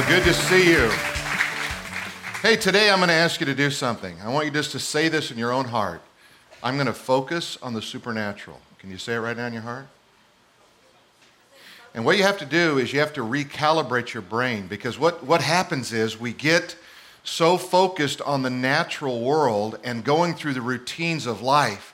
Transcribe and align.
Well, 0.00 0.08
good 0.08 0.24
to 0.24 0.32
see 0.32 0.70
you. 0.70 0.88
Hey, 2.40 2.56
today 2.56 2.90
I'm 2.90 3.00
going 3.00 3.08
to 3.08 3.14
ask 3.14 3.38
you 3.38 3.44
to 3.44 3.54
do 3.54 3.70
something. 3.70 4.16
I 4.22 4.30
want 4.30 4.46
you 4.46 4.50
just 4.50 4.72
to 4.72 4.78
say 4.78 5.10
this 5.10 5.30
in 5.30 5.36
your 5.36 5.52
own 5.52 5.66
heart. 5.66 6.00
I'm 6.62 6.76
going 6.76 6.86
to 6.86 6.94
focus 6.94 7.58
on 7.60 7.74
the 7.74 7.82
supernatural. 7.82 8.58
Can 8.78 8.90
you 8.90 8.96
say 8.96 9.16
it 9.16 9.18
right 9.18 9.36
now 9.36 9.44
in 9.44 9.52
your 9.52 9.60
heart? 9.60 9.88
And 11.92 12.06
what 12.06 12.16
you 12.16 12.22
have 12.22 12.38
to 12.38 12.46
do 12.46 12.78
is 12.78 12.94
you 12.94 13.00
have 13.00 13.12
to 13.12 13.20
recalibrate 13.20 14.14
your 14.14 14.22
brain 14.22 14.68
because 14.68 14.98
what, 14.98 15.22
what 15.22 15.42
happens 15.42 15.92
is 15.92 16.18
we 16.18 16.32
get 16.32 16.76
so 17.22 17.58
focused 17.58 18.22
on 18.22 18.40
the 18.40 18.48
natural 18.48 19.20
world 19.20 19.78
and 19.84 20.02
going 20.02 20.32
through 20.32 20.54
the 20.54 20.62
routines 20.62 21.26
of 21.26 21.42
life 21.42 21.92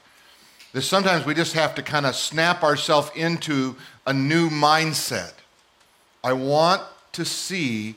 that 0.75 0.83
sometimes 0.83 1.27
we 1.27 1.35
just 1.35 1.55
have 1.55 1.75
to 1.75 1.83
kind 1.83 2.07
of 2.07 2.15
snap 2.15 2.63
ourselves 2.63 3.11
into 3.17 3.75
a 4.07 4.13
new 4.13 4.49
mindset. 4.49 5.33
I 6.23 6.35
want 6.35 6.83
to 7.17 7.25
see 7.25 7.97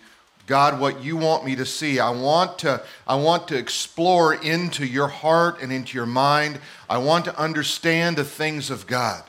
God 0.50 0.80
what 0.80 1.04
you 1.04 1.16
want 1.16 1.46
me 1.46 1.55
to 1.55 1.66
see. 1.66 2.00
I 2.00 2.09
want 2.09 2.58
to 2.59 2.82
I 3.05 3.16
want 3.16 3.48
to 3.50 3.58
explore 3.58 4.34
into 4.34 4.84
your 4.84 5.08
heart 5.08 5.62
and 5.62 5.72
into 5.72 5.95
your 5.95 6.08
mind. 6.08 6.59
I 6.90 6.98
want 6.98 7.26
to 7.26 7.40
understand 7.40 8.18
the 8.18 8.23
things 8.23 8.72
of 8.72 8.88
God. 8.88 9.23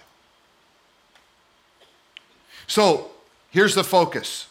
So, 2.67 3.11
here's 3.51 3.75
the 3.75 3.85
focus. 3.85 4.47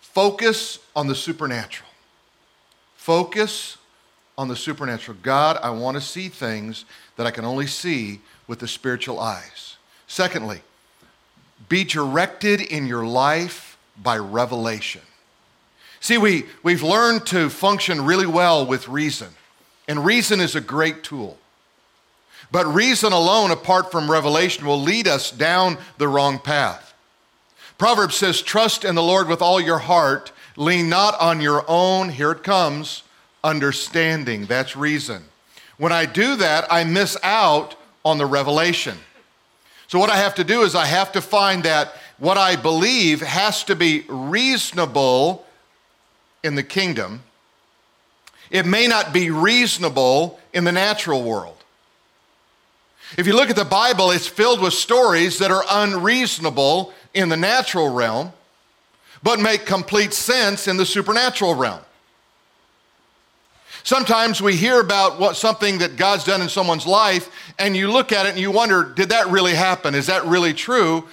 Focus 0.00 0.78
on 0.96 1.08
the 1.08 1.14
supernatural. 1.14 1.90
Focus 2.96 3.76
on 4.38 4.48
the 4.48 4.56
supernatural. 4.56 5.18
God, 5.22 5.58
I 5.62 5.70
want 5.70 5.96
to 5.96 6.00
see 6.00 6.28
things 6.28 6.86
that 7.16 7.26
I 7.26 7.30
can 7.30 7.44
only 7.44 7.66
see 7.66 8.20
with 8.46 8.60
the 8.60 8.68
spiritual 8.68 9.20
eyes. 9.20 9.76
Secondly, 10.06 10.62
be 11.68 11.84
directed 11.84 12.62
in 12.62 12.86
your 12.86 13.04
life 13.04 13.67
by 14.02 14.18
revelation. 14.18 15.02
See, 16.00 16.18
we, 16.18 16.46
we've 16.62 16.82
learned 16.82 17.26
to 17.26 17.50
function 17.50 18.04
really 18.04 18.26
well 18.26 18.64
with 18.64 18.88
reason, 18.88 19.28
and 19.88 20.04
reason 20.04 20.40
is 20.40 20.54
a 20.54 20.60
great 20.60 21.02
tool. 21.02 21.38
But 22.50 22.66
reason 22.66 23.12
alone, 23.12 23.50
apart 23.50 23.90
from 23.90 24.10
revelation, 24.10 24.64
will 24.64 24.80
lead 24.80 25.06
us 25.06 25.30
down 25.30 25.76
the 25.98 26.08
wrong 26.08 26.38
path. 26.38 26.94
Proverbs 27.76 28.16
says, 28.16 28.40
Trust 28.40 28.84
in 28.84 28.94
the 28.94 29.02
Lord 29.02 29.28
with 29.28 29.42
all 29.42 29.60
your 29.60 29.78
heart, 29.78 30.32
lean 30.56 30.88
not 30.88 31.18
on 31.20 31.40
your 31.40 31.64
own, 31.68 32.08
here 32.08 32.32
it 32.32 32.42
comes, 32.42 33.02
understanding. 33.44 34.46
That's 34.46 34.76
reason. 34.76 35.24
When 35.76 35.92
I 35.92 36.06
do 36.06 36.36
that, 36.36 36.66
I 36.70 36.84
miss 36.84 37.16
out 37.22 37.76
on 38.04 38.18
the 38.18 38.26
revelation. 38.26 38.96
So, 39.86 39.98
what 39.98 40.10
I 40.10 40.16
have 40.16 40.34
to 40.36 40.44
do 40.44 40.62
is 40.62 40.74
I 40.74 40.86
have 40.86 41.12
to 41.12 41.20
find 41.20 41.62
that 41.62 41.94
what 42.18 42.36
I 42.36 42.56
believe 42.56 43.20
has 43.20 43.64
to 43.64 43.76
be 43.76 44.04
reasonable 44.08 45.46
in 46.42 46.54
the 46.54 46.62
kingdom. 46.62 47.22
It 48.50 48.66
may 48.66 48.86
not 48.86 49.12
be 49.12 49.30
reasonable 49.30 50.40
in 50.52 50.64
the 50.64 50.72
natural 50.72 51.22
world. 51.22 51.56
If 53.16 53.26
you 53.26 53.34
look 53.34 53.50
at 53.50 53.56
the 53.56 53.64
Bible, 53.64 54.10
it's 54.10 54.26
filled 54.26 54.60
with 54.60 54.74
stories 54.74 55.38
that 55.38 55.50
are 55.50 55.64
unreasonable 55.70 56.92
in 57.14 57.28
the 57.28 57.36
natural 57.36 57.88
realm, 57.88 58.32
but 59.22 59.40
make 59.40 59.64
complete 59.64 60.12
sense 60.12 60.68
in 60.68 60.76
the 60.76 60.86
supernatural 60.86 61.54
realm. 61.54 61.80
Sometimes 63.82 64.42
we 64.42 64.56
hear 64.56 64.80
about 64.80 65.18
what 65.18 65.36
something 65.36 65.78
that 65.78 65.96
God's 65.96 66.24
done 66.24 66.42
in 66.42 66.48
someone's 66.50 66.86
life, 66.86 67.30
and 67.58 67.76
you 67.76 67.90
look 67.90 68.12
at 68.12 68.26
it 68.26 68.30
and 68.30 68.38
you 68.38 68.50
wonder, 68.50 68.84
did 68.84 69.10
that 69.10 69.28
really 69.28 69.54
happen? 69.54 69.94
Is 69.94 70.08
that 70.08 70.26
really 70.26 70.52
true? 70.52 71.08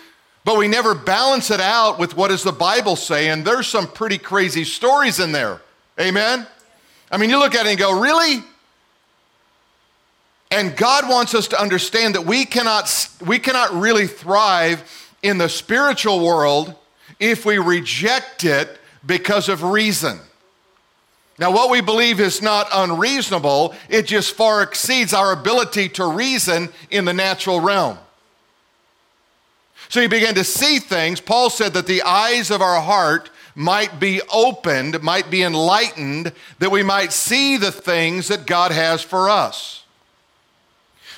But 0.46 0.58
we 0.58 0.68
never 0.68 0.94
balance 0.94 1.50
it 1.50 1.60
out 1.60 1.98
with 1.98 2.16
what 2.16 2.30
does 2.30 2.44
the 2.44 2.52
Bible 2.52 2.96
say, 2.96 3.30
and 3.30 3.44
there's 3.44 3.68
some 3.68 3.88
pretty 3.88 4.20
crazy 4.20 4.64
stories 4.64 5.20
in 5.20 5.32
there. 5.32 5.60
Amen? 6.00 6.46
I 7.12 7.18
mean, 7.18 7.32
you 7.32 7.40
look 7.40 7.56
at 7.56 7.66
it 7.66 7.70
and 7.70 7.80
go, 7.80 8.00
really? 8.00 8.44
And 10.52 10.78
God 10.78 11.10
wants 11.10 11.34
us 11.34 11.48
to 11.50 11.60
understand 11.60 12.14
that 12.14 12.26
we 12.26 12.46
cannot, 12.46 13.10
we 13.26 13.40
cannot 13.40 13.74
really 13.74 14.06
thrive 14.06 15.12
in 15.24 15.40
the 15.40 15.50
spiritual 15.50 16.24
world 16.24 16.76
if 17.20 17.44
we 17.44 17.58
reject 17.58 18.44
it 18.44 18.80
because 19.04 19.50
of 19.50 19.64
reason. 19.64 20.20
Now, 21.40 21.52
what 21.52 21.72
we 21.72 21.82
believe 21.82 22.20
is 22.20 22.44
not 22.44 22.68
unreasonable, 22.72 23.74
it 23.90 24.06
just 24.06 24.36
far 24.36 24.62
exceeds 24.62 25.12
our 25.12 25.32
ability 25.34 25.90
to 25.90 26.06
reason 26.06 26.70
in 26.92 27.06
the 27.06 27.14
natural 27.14 27.60
realm. 27.60 27.98
So 29.90 30.00
you 30.00 30.10
began 30.10 30.36
to 30.36 30.44
see 30.44 30.80
things. 30.80 31.22
Paul 31.22 31.50
said 31.50 31.74
that 31.74 31.88
the 31.88 32.02
eyes 32.02 32.52
of 32.52 32.62
our 32.62 32.82
heart 32.82 33.30
might 33.56 34.00
be 34.00 34.22
opened, 34.34 35.02
might 35.02 35.30
be 35.30 35.44
enlightened, 35.44 36.34
that 36.60 36.72
we 36.72 36.84
might 36.84 37.14
see 37.14 37.58
the 37.58 37.72
things 37.72 38.28
that 38.28 38.46
God 38.46 38.72
has 38.72 39.02
for 39.02 39.30
us. 39.30 39.84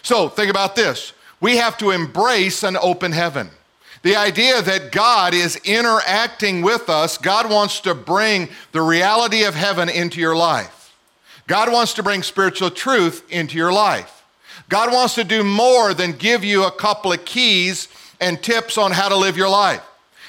So 0.04 0.30
think 0.30 0.50
about 0.50 0.76
this 0.76 1.14
we 1.40 1.58
have 1.58 1.78
to 1.80 1.92
embrace 1.92 2.64
an 2.64 2.78
open 2.78 3.12
heaven. 3.12 3.50
The 4.04 4.16
idea 4.16 4.62
that 4.62 4.92
God 4.92 5.34
is 5.34 5.60
interacting 5.66 6.62
with 6.62 6.90
us, 6.90 7.18
God 7.18 7.50
wants 7.50 7.82
to 7.82 7.94
bring 7.94 8.50
the 8.72 8.82
reality 8.82 9.44
of 9.44 9.56
heaven 9.56 9.90
into 9.90 10.20
your 10.20 10.36
life. 10.36 10.94
God 11.48 11.72
wants 11.72 11.94
to 11.96 12.04
bring 12.04 12.24
spiritual 12.24 12.70
truth 12.70 13.24
into 13.30 13.58
your 13.58 13.72
life. 13.72 14.24
God 14.70 14.92
wants 14.92 15.16
to 15.16 15.24
do 15.24 15.44
more 15.44 15.94
than 15.94 16.12
give 16.12 16.44
you 16.44 16.66
a 16.66 16.72
couple 16.72 17.12
of 17.12 17.26
keys 17.26 17.88
and 18.20 18.42
tips 18.42 18.78
on 18.78 18.92
how 18.92 19.10
to 19.10 19.16
live 19.16 19.38
your 19.38 19.50
life. 19.50 19.84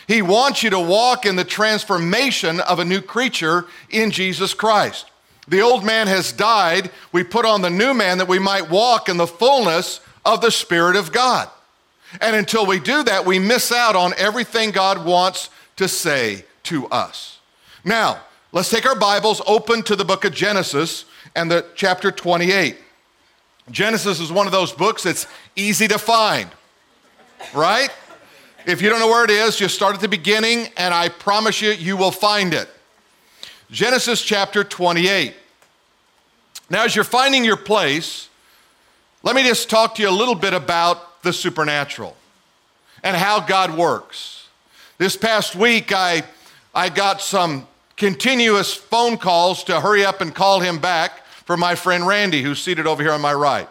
He 0.06 0.22
wants 0.22 0.62
you 0.62 0.70
to 0.70 0.80
walk 0.80 1.26
in 1.26 1.36
the 1.36 1.44
transformation 1.44 2.60
of 2.60 2.78
a 2.78 2.84
new 2.84 3.02
creature 3.02 3.66
in 3.90 4.10
Jesus 4.10 4.54
Christ. 4.54 5.10
The 5.46 5.60
old 5.60 5.84
man 5.84 6.06
has 6.06 6.32
died. 6.32 6.90
We 7.12 7.24
put 7.24 7.44
on 7.44 7.60
the 7.62 7.70
new 7.70 7.92
man 7.94 8.18
that 8.18 8.28
we 8.28 8.38
might 8.38 8.70
walk 8.70 9.08
in 9.08 9.18
the 9.18 9.26
fullness 9.26 10.00
of 10.24 10.40
the 10.40 10.50
Spirit 10.50 10.96
of 10.96 11.12
God. 11.12 11.48
And 12.20 12.34
until 12.34 12.66
we 12.66 12.80
do 12.80 13.02
that, 13.02 13.26
we 13.26 13.38
miss 13.38 13.70
out 13.70 13.96
on 13.96 14.14
everything 14.16 14.70
God 14.70 15.04
wants 15.04 15.50
to 15.76 15.88
say 15.88 16.44
to 16.64 16.86
us. 16.86 17.38
Now, 17.84 18.20
let's 18.52 18.70
take 18.70 18.86
our 18.86 18.98
Bibles 18.98 19.42
open 19.46 19.82
to 19.84 19.96
the 19.96 20.04
book 20.04 20.24
of 20.24 20.34
Genesis 20.34 21.04
and 21.34 21.50
the 21.50 21.66
chapter 21.74 22.10
28. 22.10 22.76
Genesis 23.70 24.20
is 24.20 24.32
one 24.32 24.46
of 24.46 24.52
those 24.52 24.72
books 24.72 25.02
that's 25.02 25.26
easy 25.54 25.86
to 25.88 25.98
find 25.98 26.48
right? 27.54 27.90
If 28.66 28.82
you 28.82 28.90
don't 28.90 28.98
know 28.98 29.08
where 29.08 29.24
it 29.24 29.30
is, 29.30 29.56
just 29.56 29.74
start 29.74 29.94
at 29.94 30.00
the 30.00 30.08
beginning, 30.08 30.68
and 30.76 30.92
I 30.92 31.08
promise 31.08 31.62
you, 31.62 31.70
you 31.70 31.96
will 31.96 32.10
find 32.10 32.52
it. 32.52 32.68
Genesis 33.70 34.22
chapter 34.22 34.64
28. 34.64 35.34
Now, 36.70 36.84
as 36.84 36.94
you're 36.94 37.04
finding 37.04 37.44
your 37.44 37.56
place, 37.56 38.28
let 39.22 39.34
me 39.34 39.42
just 39.42 39.70
talk 39.70 39.94
to 39.96 40.02
you 40.02 40.08
a 40.08 40.10
little 40.10 40.34
bit 40.34 40.54
about 40.54 41.22
the 41.22 41.32
supernatural 41.32 42.16
and 43.02 43.16
how 43.16 43.40
God 43.40 43.76
works. 43.76 44.48
This 44.98 45.16
past 45.16 45.54
week, 45.54 45.92
I, 45.92 46.24
I 46.74 46.88
got 46.88 47.20
some 47.20 47.66
continuous 47.96 48.74
phone 48.74 49.16
calls 49.16 49.64
to 49.64 49.80
hurry 49.80 50.04
up 50.04 50.20
and 50.20 50.34
call 50.34 50.60
him 50.60 50.78
back 50.78 51.24
for 51.44 51.56
my 51.56 51.74
friend 51.74 52.06
Randy, 52.06 52.42
who's 52.42 52.60
seated 52.60 52.86
over 52.86 53.02
here 53.02 53.12
on 53.12 53.20
my 53.20 53.34
right. 53.34 53.68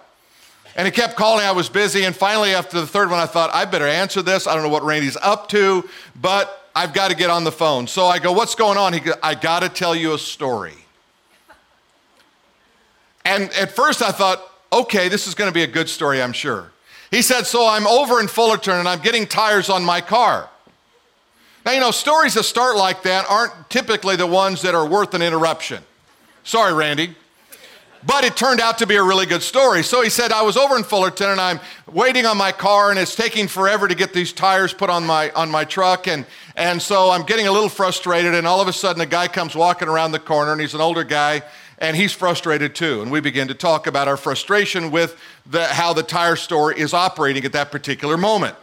And 0.77 0.85
he 0.85 0.91
kept 0.91 1.15
calling. 1.15 1.43
I 1.43 1.51
was 1.51 1.69
busy. 1.69 2.05
And 2.05 2.15
finally, 2.15 2.53
after 2.53 2.79
the 2.79 2.85
third 2.85 3.09
one, 3.09 3.19
I 3.19 3.25
thought, 3.25 3.49
I 3.51 3.65
better 3.65 3.87
answer 3.87 4.21
this. 4.21 4.45
I 4.45 4.53
don't 4.53 4.63
know 4.63 4.69
what 4.69 4.83
Randy's 4.83 5.17
up 5.17 5.49
to, 5.49 5.89
but 6.21 6.69
I've 6.75 6.93
got 6.93 7.09
to 7.09 7.17
get 7.17 7.31
on 7.31 7.43
the 7.43 7.51
phone. 7.51 7.87
So 7.87 8.05
I 8.05 8.19
go, 8.19 8.31
What's 8.31 8.53
going 8.53 8.77
on? 8.77 8.93
He 8.93 8.99
goes, 8.99 9.15
I 9.23 9.33
got 9.33 9.61
to 9.61 9.69
tell 9.69 9.95
you 9.95 10.13
a 10.13 10.19
story. 10.19 10.75
And 13.25 13.51
at 13.53 13.71
first, 13.71 14.03
I 14.03 14.11
thought, 14.11 14.41
Okay, 14.71 15.09
this 15.09 15.27
is 15.27 15.33
going 15.33 15.49
to 15.49 15.53
be 15.53 15.63
a 15.63 15.67
good 15.67 15.89
story, 15.89 16.21
I'm 16.21 16.33
sure. 16.33 16.71
He 17.09 17.23
said, 17.23 17.47
So 17.47 17.67
I'm 17.67 17.87
over 17.87 18.19
in 18.19 18.27
Fullerton 18.27 18.75
and 18.75 18.87
I'm 18.87 18.99
getting 18.99 19.25
tires 19.25 19.69
on 19.69 19.83
my 19.83 19.99
car. 19.99 20.47
Now, 21.65 21.71
you 21.71 21.79
know, 21.79 21.91
stories 21.91 22.35
that 22.35 22.43
start 22.43 22.77
like 22.77 23.01
that 23.03 23.25
aren't 23.27 23.69
typically 23.71 24.15
the 24.15 24.27
ones 24.27 24.61
that 24.61 24.75
are 24.75 24.87
worth 24.87 25.15
an 25.15 25.23
interruption. 25.23 25.83
Sorry, 26.43 26.71
Randy. 26.71 27.15
But 28.07 28.23
it 28.23 28.37
turned 28.37 28.61
out 28.61 28.77
to 28.77 28.87
be 28.87 28.95
a 28.95 29.03
really 29.03 29.25
good 29.25 29.43
story. 29.43 29.83
So 29.83 30.01
he 30.01 30.09
said, 30.09 30.31
I 30.31 30.41
was 30.41 30.55
over 30.55 30.77
in 30.77 30.83
Fullerton 30.85 31.29
and 31.29 31.41
I'm 31.41 31.59
waiting 31.91 32.25
on 32.25 32.37
my 32.37 32.53
car 32.53 32.89
and 32.89 32.97
it's 32.97 33.13
taking 33.13 33.49
forever 33.49 33.85
to 33.85 33.95
get 33.95 34.13
these 34.13 34.31
tires 34.31 34.73
put 34.73 34.89
on 34.89 35.05
my, 35.05 35.29
on 35.31 35.51
my 35.51 35.65
truck. 35.65 36.07
And, 36.07 36.25
and 36.55 36.81
so 36.81 37.09
I'm 37.09 37.23
getting 37.23 37.47
a 37.47 37.51
little 37.51 37.67
frustrated. 37.67 38.33
And 38.33 38.47
all 38.47 38.61
of 38.61 38.69
a 38.69 38.73
sudden, 38.73 39.01
a 39.01 39.05
guy 39.05 39.27
comes 39.27 39.57
walking 39.57 39.89
around 39.89 40.13
the 40.13 40.19
corner 40.19 40.53
and 40.53 40.61
he's 40.61 40.73
an 40.73 40.79
older 40.79 41.03
guy 41.03 41.41
and 41.79 41.97
he's 41.97 42.13
frustrated 42.13 42.75
too. 42.75 43.01
And 43.01 43.11
we 43.11 43.19
begin 43.19 43.49
to 43.49 43.53
talk 43.53 43.87
about 43.87 44.07
our 44.07 44.17
frustration 44.17 44.89
with 44.89 45.19
the, 45.45 45.65
how 45.65 45.91
the 45.91 46.03
tire 46.03 46.37
store 46.37 46.71
is 46.71 46.93
operating 46.93 47.43
at 47.43 47.51
that 47.51 47.71
particular 47.73 48.15
moment. 48.15 48.55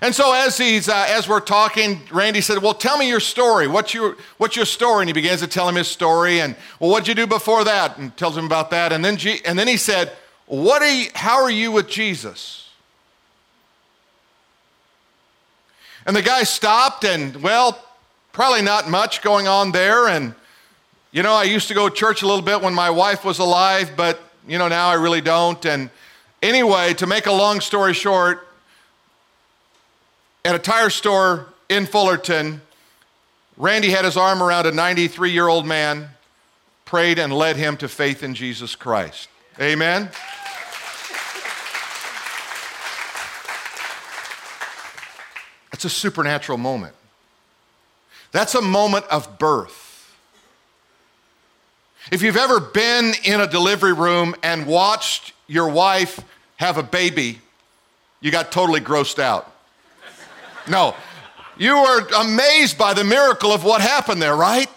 And 0.00 0.14
so 0.14 0.32
as 0.32 0.56
he's 0.56 0.88
uh, 0.88 1.06
as 1.08 1.28
we're 1.28 1.40
talking, 1.40 2.00
Randy 2.10 2.40
said, 2.40 2.62
"Well, 2.62 2.74
tell 2.74 2.96
me 2.96 3.08
your 3.08 3.20
story. 3.20 3.66
What's 3.66 3.92
your 3.92 4.16
what's 4.38 4.56
your 4.56 4.64
story?" 4.64 5.02
And 5.02 5.08
he 5.08 5.12
begins 5.12 5.40
to 5.40 5.46
tell 5.46 5.68
him 5.68 5.74
his 5.74 5.88
story. 5.88 6.40
And 6.40 6.56
well, 6.80 6.90
what'd 6.90 7.06
you 7.06 7.14
do 7.14 7.26
before 7.26 7.64
that? 7.64 7.98
And 7.98 8.16
tells 8.16 8.36
him 8.36 8.46
about 8.46 8.70
that. 8.70 8.92
And 8.92 9.04
then 9.04 9.16
G- 9.16 9.42
and 9.44 9.58
then 9.58 9.68
he 9.68 9.76
said, 9.76 10.12
"What 10.46 10.82
are 10.82 10.90
you, 10.90 11.08
How 11.14 11.42
are 11.42 11.50
you 11.50 11.70
with 11.70 11.88
Jesus?" 11.88 12.70
And 16.06 16.16
the 16.16 16.22
guy 16.22 16.42
stopped 16.42 17.04
and 17.04 17.36
well, 17.42 17.78
probably 18.32 18.62
not 18.62 18.88
much 18.88 19.22
going 19.22 19.46
on 19.46 19.72
there. 19.72 20.08
And, 20.08 20.34
you 21.12 21.22
know, 21.22 21.34
I 21.34 21.44
used 21.44 21.68
to 21.68 21.74
go 21.74 21.88
to 21.88 21.94
church 21.94 22.22
a 22.22 22.26
little 22.26 22.42
bit 22.42 22.60
when 22.60 22.74
my 22.74 22.90
wife 22.90 23.24
was 23.24 23.38
alive, 23.38 23.92
but, 23.96 24.20
you 24.48 24.58
know, 24.58 24.68
now 24.68 24.88
I 24.88 24.94
really 24.94 25.20
don't. 25.20 25.64
And 25.64 25.90
anyway, 26.42 26.94
to 26.94 27.06
make 27.06 27.26
a 27.26 27.32
long 27.32 27.60
story 27.60 27.94
short, 27.94 28.48
at 30.44 30.54
a 30.54 30.58
tire 30.58 30.90
store 30.90 31.46
in 31.68 31.86
Fullerton, 31.86 32.60
Randy 33.56 33.90
had 33.90 34.04
his 34.04 34.16
arm 34.16 34.42
around 34.42 34.66
a 34.66 34.72
93 34.72 35.30
year 35.30 35.48
old 35.48 35.66
man, 35.66 36.08
prayed, 36.84 37.18
and 37.18 37.32
led 37.32 37.56
him 37.56 37.76
to 37.78 37.88
faith 37.88 38.22
in 38.22 38.34
Jesus 38.34 38.74
Christ. 38.74 39.28
Amen. 39.60 40.10
That's 45.70 45.84
a 45.84 45.90
supernatural 45.90 46.58
moment. 46.58 46.94
That's 48.30 48.54
a 48.54 48.62
moment 48.62 49.04
of 49.10 49.38
birth. 49.38 50.14
If 52.10 52.22
you've 52.22 52.36
ever 52.36 52.58
been 52.58 53.12
in 53.24 53.40
a 53.40 53.46
delivery 53.46 53.92
room 53.92 54.34
and 54.42 54.66
watched 54.66 55.34
your 55.46 55.68
wife 55.68 56.20
have 56.56 56.78
a 56.78 56.82
baby, 56.82 57.40
you 58.20 58.30
got 58.30 58.50
totally 58.50 58.80
grossed 58.80 59.18
out. 59.18 59.51
No, 60.68 60.94
you 61.56 61.76
were 61.76 62.06
amazed 62.18 62.78
by 62.78 62.94
the 62.94 63.04
miracle 63.04 63.52
of 63.52 63.64
what 63.64 63.80
happened 63.80 64.22
there, 64.22 64.36
right? 64.36 64.68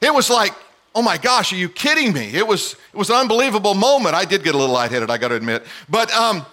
It 0.00 0.12
was 0.12 0.30
like, 0.30 0.52
oh 0.94 1.02
my 1.02 1.18
gosh, 1.18 1.52
are 1.52 1.56
you 1.56 1.68
kidding 1.68 2.12
me? 2.12 2.30
It 2.34 2.46
was, 2.46 2.74
it 2.92 2.96
was 2.96 3.10
an 3.10 3.16
unbelievable 3.16 3.74
moment. 3.74 4.14
I 4.14 4.24
did 4.24 4.42
get 4.42 4.54
a 4.54 4.58
little 4.58 4.74
lightheaded, 4.74 5.10
I 5.10 5.18
got 5.18 5.28
to 5.28 5.34
admit. 5.34 5.64
But, 5.88 6.12
um, 6.12 6.44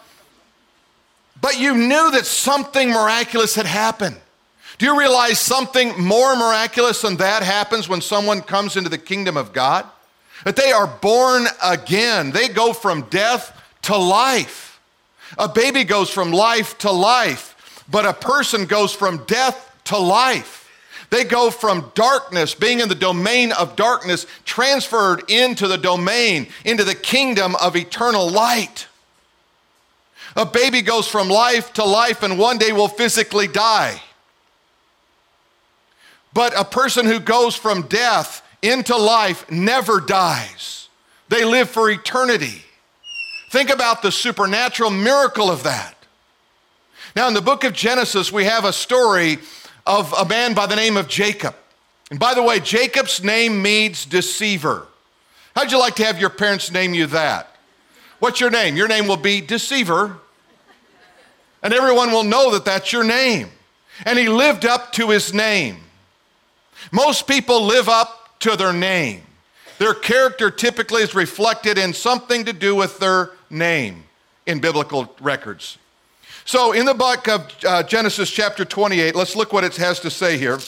but 1.41 1.59
you 1.59 1.75
knew 1.75 2.11
that 2.11 2.25
something 2.25 2.89
miraculous 2.89 3.55
had 3.55 3.65
happened. 3.65 4.17
Do 4.77 4.85
you 4.85 4.99
realize 4.99 5.39
something 5.39 5.99
more 6.03 6.35
miraculous 6.35 7.01
than 7.01 7.17
that 7.17 7.41
happens 7.41 7.89
when 7.89 8.01
someone 8.01 8.41
comes 8.41 8.77
into 8.77 8.89
the 8.89 8.97
kingdom 8.97 9.35
of 9.35 9.53
God? 9.53 9.85
That 10.43 10.55
they 10.55 10.71
are 10.71 10.85
born 10.85 11.47
again. 11.63 12.31
They 12.31 12.47
go 12.47 12.73
from 12.73 13.03
death 13.03 13.59
to 13.83 13.97
life. 13.97 14.79
A 15.37 15.49
baby 15.49 15.83
goes 15.83 16.09
from 16.09 16.31
life 16.31 16.77
to 16.79 16.91
life, 16.91 17.55
but 17.89 18.05
a 18.05 18.13
person 18.13 18.65
goes 18.65 18.93
from 18.93 19.23
death 19.25 19.75
to 19.85 19.97
life. 19.97 20.69
They 21.09 21.23
go 21.23 21.49
from 21.51 21.91
darkness, 21.95 22.53
being 22.53 22.81
in 22.81 22.89
the 22.89 22.95
domain 22.95 23.53
of 23.53 23.75
darkness, 23.75 24.25
transferred 24.43 25.29
into 25.29 25.67
the 25.67 25.77
domain, 25.77 26.47
into 26.65 26.83
the 26.83 26.95
kingdom 26.95 27.55
of 27.55 27.75
eternal 27.75 28.29
light. 28.29 28.87
A 30.35 30.45
baby 30.45 30.81
goes 30.81 31.07
from 31.07 31.29
life 31.29 31.73
to 31.73 31.83
life 31.83 32.23
and 32.23 32.37
one 32.37 32.57
day 32.57 32.71
will 32.73 32.89
physically 32.89 33.47
die. 33.47 34.01
But 36.33 36.53
a 36.59 36.65
person 36.65 37.05
who 37.05 37.19
goes 37.19 37.55
from 37.55 37.83
death 37.83 38.43
into 38.61 38.95
life 38.95 39.49
never 39.49 39.99
dies, 39.99 40.89
they 41.29 41.45
live 41.45 41.69
for 41.69 41.89
eternity. 41.89 42.63
Think 43.49 43.69
about 43.69 44.01
the 44.01 44.11
supernatural 44.11 44.91
miracle 44.91 45.49
of 45.49 45.63
that. 45.63 45.96
Now, 47.17 47.27
in 47.27 47.33
the 47.33 47.41
book 47.41 47.63
of 47.63 47.73
Genesis, 47.73 48.31
we 48.31 48.43
have 48.43 48.63
a 48.63 48.71
story 48.71 49.39
of 49.87 50.13
a 50.13 50.23
man 50.23 50.53
by 50.53 50.67
the 50.67 50.75
name 50.75 50.97
of 50.97 51.07
Jacob. 51.07 51.55
And 52.11 52.19
by 52.19 52.35
the 52.35 52.43
way, 52.43 52.59
Jacob's 52.59 53.23
name 53.23 53.59
means 53.59 54.05
deceiver. 54.05 54.85
How'd 55.55 55.71
you 55.71 55.79
like 55.79 55.95
to 55.95 56.05
have 56.05 56.19
your 56.19 56.29
parents 56.29 56.69
name 56.69 56.93
you 56.93 57.07
that? 57.07 57.55
What's 58.19 58.39
your 58.39 58.51
name? 58.51 58.77
Your 58.77 58.87
name 58.87 59.07
will 59.07 59.17
be 59.17 59.41
deceiver. 59.41 60.19
And 61.63 61.73
everyone 61.73 62.11
will 62.11 62.23
know 62.23 62.51
that 62.51 62.65
that's 62.65 62.93
your 62.93 63.03
name. 63.03 63.49
And 64.05 64.19
he 64.19 64.29
lived 64.29 64.63
up 64.63 64.91
to 64.91 65.09
his 65.09 65.33
name. 65.33 65.77
Most 66.91 67.25
people 67.27 67.63
live 67.63 67.89
up 67.89 68.39
to 68.41 68.55
their 68.55 68.73
name. 68.73 69.23
Their 69.79 69.95
character 69.95 70.51
typically 70.51 71.01
is 71.01 71.15
reflected 71.15 71.79
in 71.79 71.95
something 71.95 72.45
to 72.45 72.53
do 72.53 72.75
with 72.75 72.99
their 72.99 73.31
name 73.49 74.03
in 74.45 74.59
biblical 74.59 75.15
records. 75.19 75.79
So, 76.47 76.71
in 76.71 76.85
the 76.85 76.93
book 76.93 77.27
of 77.27 77.53
uh, 77.65 77.83
Genesis, 77.83 78.31
chapter 78.31 78.63
28, 78.63 79.15
let's 79.15 79.35
look 79.35 79.51
what 79.51 79.65
it 79.65 79.75
has 79.75 79.99
to 79.99 80.09
say 80.09 80.37
here 80.37 80.59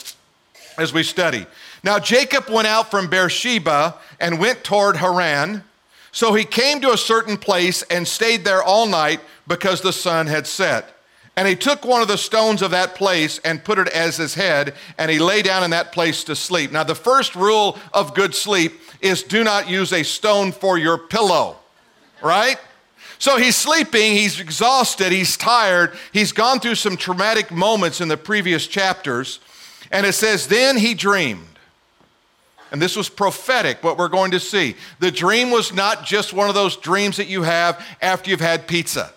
as 0.76 0.92
we 0.92 1.02
study. 1.02 1.46
Now, 1.82 1.98
Jacob 1.98 2.50
went 2.50 2.66
out 2.66 2.90
from 2.90 3.08
Beersheba 3.08 3.94
and 4.20 4.38
went 4.38 4.62
toward 4.62 4.98
Haran. 4.98 5.64
So 6.12 6.34
he 6.34 6.44
came 6.44 6.82
to 6.82 6.92
a 6.92 6.98
certain 6.98 7.38
place 7.38 7.80
and 7.84 8.06
stayed 8.06 8.44
there 8.44 8.62
all 8.62 8.84
night 8.84 9.20
because 9.48 9.80
the 9.80 9.90
sun 9.90 10.26
had 10.26 10.46
set. 10.46 10.92
And 11.34 11.48
he 11.48 11.56
took 11.56 11.82
one 11.86 12.02
of 12.02 12.08
the 12.08 12.18
stones 12.18 12.60
of 12.60 12.72
that 12.72 12.94
place 12.94 13.38
and 13.38 13.64
put 13.64 13.78
it 13.78 13.88
as 13.88 14.18
his 14.18 14.34
head, 14.34 14.74
and 14.98 15.10
he 15.10 15.18
lay 15.18 15.40
down 15.40 15.64
in 15.64 15.70
that 15.70 15.92
place 15.92 16.24
to 16.24 16.36
sleep. 16.36 16.72
Now, 16.72 16.84
the 16.84 16.94
first 16.94 17.34
rule 17.34 17.78
of 17.94 18.14
good 18.14 18.34
sleep 18.34 18.74
is 19.00 19.22
do 19.22 19.42
not 19.42 19.66
use 19.66 19.94
a 19.94 20.02
stone 20.02 20.52
for 20.52 20.76
your 20.76 20.98
pillow, 20.98 21.56
right? 22.22 22.58
So 23.20 23.36
he's 23.36 23.54
sleeping, 23.54 24.14
he's 24.14 24.40
exhausted, 24.40 25.12
he's 25.12 25.36
tired, 25.36 25.92
he's 26.10 26.32
gone 26.32 26.58
through 26.58 26.76
some 26.76 26.96
traumatic 26.96 27.50
moments 27.50 28.00
in 28.00 28.08
the 28.08 28.16
previous 28.16 28.66
chapters. 28.66 29.40
And 29.92 30.06
it 30.06 30.14
says, 30.14 30.46
Then 30.46 30.78
he 30.78 30.94
dreamed. 30.94 31.46
And 32.72 32.80
this 32.80 32.96
was 32.96 33.10
prophetic, 33.10 33.84
what 33.84 33.98
we're 33.98 34.08
going 34.08 34.30
to 34.30 34.40
see. 34.40 34.74
The 35.00 35.10
dream 35.10 35.50
was 35.50 35.70
not 35.70 36.04
just 36.04 36.32
one 36.32 36.48
of 36.48 36.54
those 36.54 36.76
dreams 36.76 37.18
that 37.18 37.26
you 37.26 37.42
have 37.42 37.84
after 38.00 38.30
you've 38.30 38.40
had 38.40 38.66
pizza. 38.66 39.12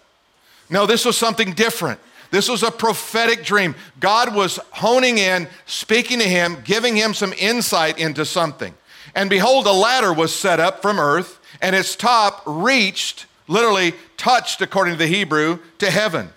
No, 0.70 0.86
this 0.86 1.06
was 1.06 1.18
something 1.18 1.54
different. 1.54 2.00
This 2.30 2.50
was 2.50 2.62
a 2.62 2.72
prophetic 2.72 3.46
dream. 3.46 3.74
God 4.02 4.36
was 4.36 4.60
honing 4.72 5.18
in, 5.18 5.48
speaking 5.66 6.20
to 6.20 6.28
him, 6.28 6.58
giving 6.66 6.98
him 6.98 7.14
some 7.14 7.32
insight 7.38 8.00
into 8.00 8.26
something. 8.26 8.74
And 9.16 9.30
behold, 9.30 9.66
a 9.66 9.72
ladder 9.72 10.12
was 10.12 10.36
set 10.36 10.60
up 10.60 10.82
from 10.82 11.00
earth, 11.00 11.40
and 11.62 11.74
its 11.74 11.96
top 11.96 12.42
reached, 12.46 13.28
literally 13.54 13.94
touched, 14.18 14.62
according 14.62 14.96
to 14.96 14.98
the 14.98 15.08
Hebrew, 15.08 15.60
to 15.78 15.90
heaven. 15.90 16.30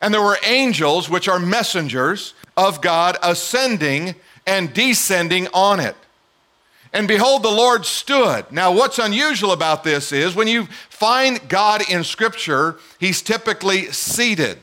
And 0.00 0.12
there 0.12 0.22
were 0.22 0.38
angels, 0.44 1.08
which 1.08 1.28
are 1.28 1.38
messengers 1.38 2.34
of 2.56 2.80
God, 2.80 3.16
ascending 3.22 4.14
and 4.46 4.72
descending 4.72 5.48
on 5.54 5.80
it. 5.80 5.94
And 6.92 7.06
behold, 7.06 7.42
the 7.42 7.50
Lord 7.50 7.84
stood. 7.84 8.50
Now, 8.50 8.72
what's 8.72 8.98
unusual 8.98 9.52
about 9.52 9.84
this 9.84 10.12
is 10.12 10.34
when 10.34 10.48
you 10.48 10.66
find 10.88 11.46
God 11.48 11.82
in 11.90 12.04
Scripture, 12.04 12.76
he's 12.98 13.20
typically 13.20 13.92
seated, 13.92 14.58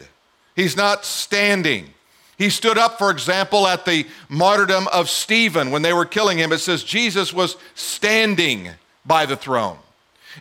he's 0.56 0.76
not 0.76 1.06
standing. 1.06 1.90
He 2.36 2.50
stood 2.50 2.80
up, 2.80 2.98
for 2.98 3.12
example, 3.12 3.68
at 3.68 3.86
the 3.86 4.08
martyrdom 4.28 4.88
of 4.92 5.08
Stephen 5.08 5.70
when 5.70 5.84
they 5.84 5.94
were 5.94 6.04
killing 6.04 6.40
him. 6.40 6.52
It 6.52 6.58
says 6.58 6.84
Jesus 6.84 7.32
was 7.32 7.56
standing 7.76 8.72
by 9.06 9.28
the 9.28 9.38
throne. 9.38 9.78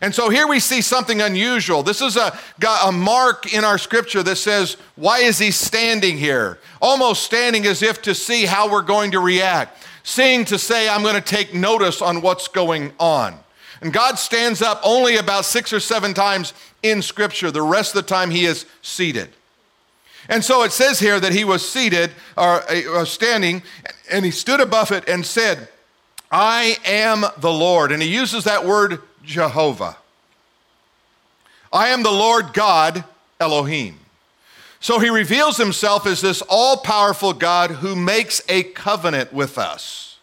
And 0.00 0.14
so 0.14 0.30
here 0.30 0.48
we 0.48 0.58
see 0.58 0.80
something 0.80 1.20
unusual. 1.20 1.82
This 1.82 2.00
is 2.00 2.16
a, 2.16 2.38
a 2.84 2.92
mark 2.92 3.52
in 3.52 3.64
our 3.64 3.78
scripture 3.78 4.22
that 4.22 4.36
says, 4.36 4.76
Why 4.96 5.18
is 5.18 5.38
he 5.38 5.50
standing 5.50 6.16
here? 6.16 6.58
Almost 6.80 7.22
standing 7.24 7.66
as 7.66 7.82
if 7.82 8.00
to 8.02 8.14
see 8.14 8.46
how 8.46 8.70
we're 8.70 8.82
going 8.82 9.10
to 9.10 9.20
react 9.20 9.78
seeing 10.02 10.44
to 10.46 10.58
say, 10.58 10.88
I'm 10.88 11.02
going 11.02 11.14
to 11.14 11.20
take 11.20 11.54
notice 11.54 12.02
on 12.02 12.20
what's 12.20 12.48
going 12.48 12.92
on. 12.98 13.38
And 13.80 13.92
God 13.92 14.18
stands 14.18 14.62
up 14.62 14.80
only 14.84 15.16
about 15.16 15.44
six 15.44 15.72
or 15.72 15.80
seven 15.80 16.14
times 16.14 16.54
in 16.82 17.02
Scripture. 17.02 17.50
The 17.50 17.62
rest 17.62 17.94
of 17.94 18.04
the 18.04 18.08
time, 18.08 18.30
He 18.30 18.44
is 18.44 18.66
seated. 18.80 19.28
And 20.28 20.44
so 20.44 20.62
it 20.62 20.70
says 20.70 21.00
here 21.00 21.18
that 21.18 21.32
He 21.32 21.44
was 21.44 21.68
seated 21.68 22.12
or 22.36 22.62
uh, 22.70 23.04
standing, 23.04 23.62
and 24.10 24.24
He 24.24 24.30
stood 24.30 24.60
above 24.60 24.92
it 24.92 25.08
and 25.08 25.26
said, 25.26 25.68
I 26.30 26.76
am 26.84 27.24
the 27.38 27.52
Lord. 27.52 27.90
And 27.90 28.00
He 28.00 28.08
uses 28.08 28.44
that 28.44 28.64
word 28.64 29.00
Jehovah. 29.24 29.96
I 31.72 31.88
am 31.88 32.02
the 32.02 32.10
Lord 32.10 32.52
God, 32.52 33.04
Elohim. 33.40 33.98
So 34.80 34.98
he 34.98 35.10
reveals 35.10 35.56
himself 35.56 36.06
as 36.06 36.20
this 36.20 36.42
all 36.48 36.76
powerful 36.76 37.32
God 37.32 37.70
who 37.70 37.94
makes 37.94 38.42
a 38.48 38.64
covenant 38.64 39.32
with 39.32 39.56
us. 39.56 40.18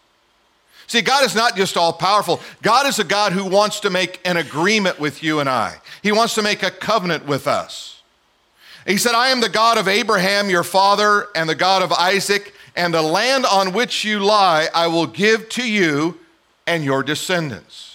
See, 0.86 1.02
God 1.02 1.24
is 1.24 1.34
not 1.34 1.56
just 1.56 1.76
all 1.76 1.92
powerful, 1.92 2.40
God 2.62 2.86
is 2.86 2.98
a 2.98 3.04
God 3.04 3.32
who 3.32 3.46
wants 3.46 3.80
to 3.80 3.90
make 3.90 4.20
an 4.24 4.36
agreement 4.36 4.98
with 4.98 5.22
you 5.22 5.40
and 5.40 5.48
I. 5.48 5.76
He 6.02 6.12
wants 6.12 6.34
to 6.34 6.42
make 6.42 6.62
a 6.62 6.70
covenant 6.70 7.26
with 7.26 7.46
us. 7.46 8.02
He 8.86 8.96
said, 8.96 9.14
I 9.14 9.28
am 9.28 9.40
the 9.40 9.48
God 9.48 9.78
of 9.78 9.88
Abraham, 9.88 10.50
your 10.50 10.64
father, 10.64 11.28
and 11.34 11.48
the 11.48 11.54
God 11.54 11.82
of 11.82 11.92
Isaac, 11.92 12.54
and 12.74 12.92
the 12.92 13.02
land 13.02 13.46
on 13.46 13.72
which 13.72 14.04
you 14.04 14.20
lie 14.20 14.68
I 14.74 14.88
will 14.88 15.06
give 15.06 15.48
to 15.50 15.68
you 15.68 16.18
and 16.66 16.84
your 16.84 17.02
descendants. 17.02 17.89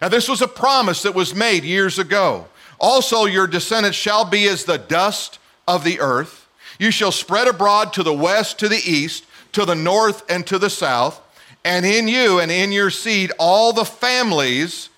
Now, 0.00 0.08
this 0.08 0.28
was 0.28 0.42
a 0.42 0.48
promise 0.48 1.02
that 1.02 1.14
was 1.14 1.34
made 1.34 1.64
years 1.64 1.98
ago. 1.98 2.46
Also, 2.78 3.24
your 3.24 3.46
descendants 3.46 3.96
shall 3.96 4.24
be 4.24 4.46
as 4.48 4.64
the 4.64 4.78
dust 4.78 5.38
of 5.66 5.84
the 5.84 6.00
earth. 6.00 6.48
You 6.78 6.90
shall 6.90 7.12
spread 7.12 7.48
abroad 7.48 7.92
to 7.94 8.02
the 8.02 8.12
west, 8.12 8.58
to 8.58 8.68
the 8.68 8.82
east, 8.84 9.24
to 9.52 9.64
the 9.64 9.74
north, 9.74 10.28
and 10.28 10.46
to 10.46 10.58
the 10.58 10.70
south. 10.70 11.20
And 11.64 11.86
in 11.86 12.08
you 12.08 12.40
and 12.40 12.50
in 12.50 12.72
your 12.72 12.90
seed, 12.90 13.32
all 13.38 13.72
the 13.72 13.84
families, 13.84 14.90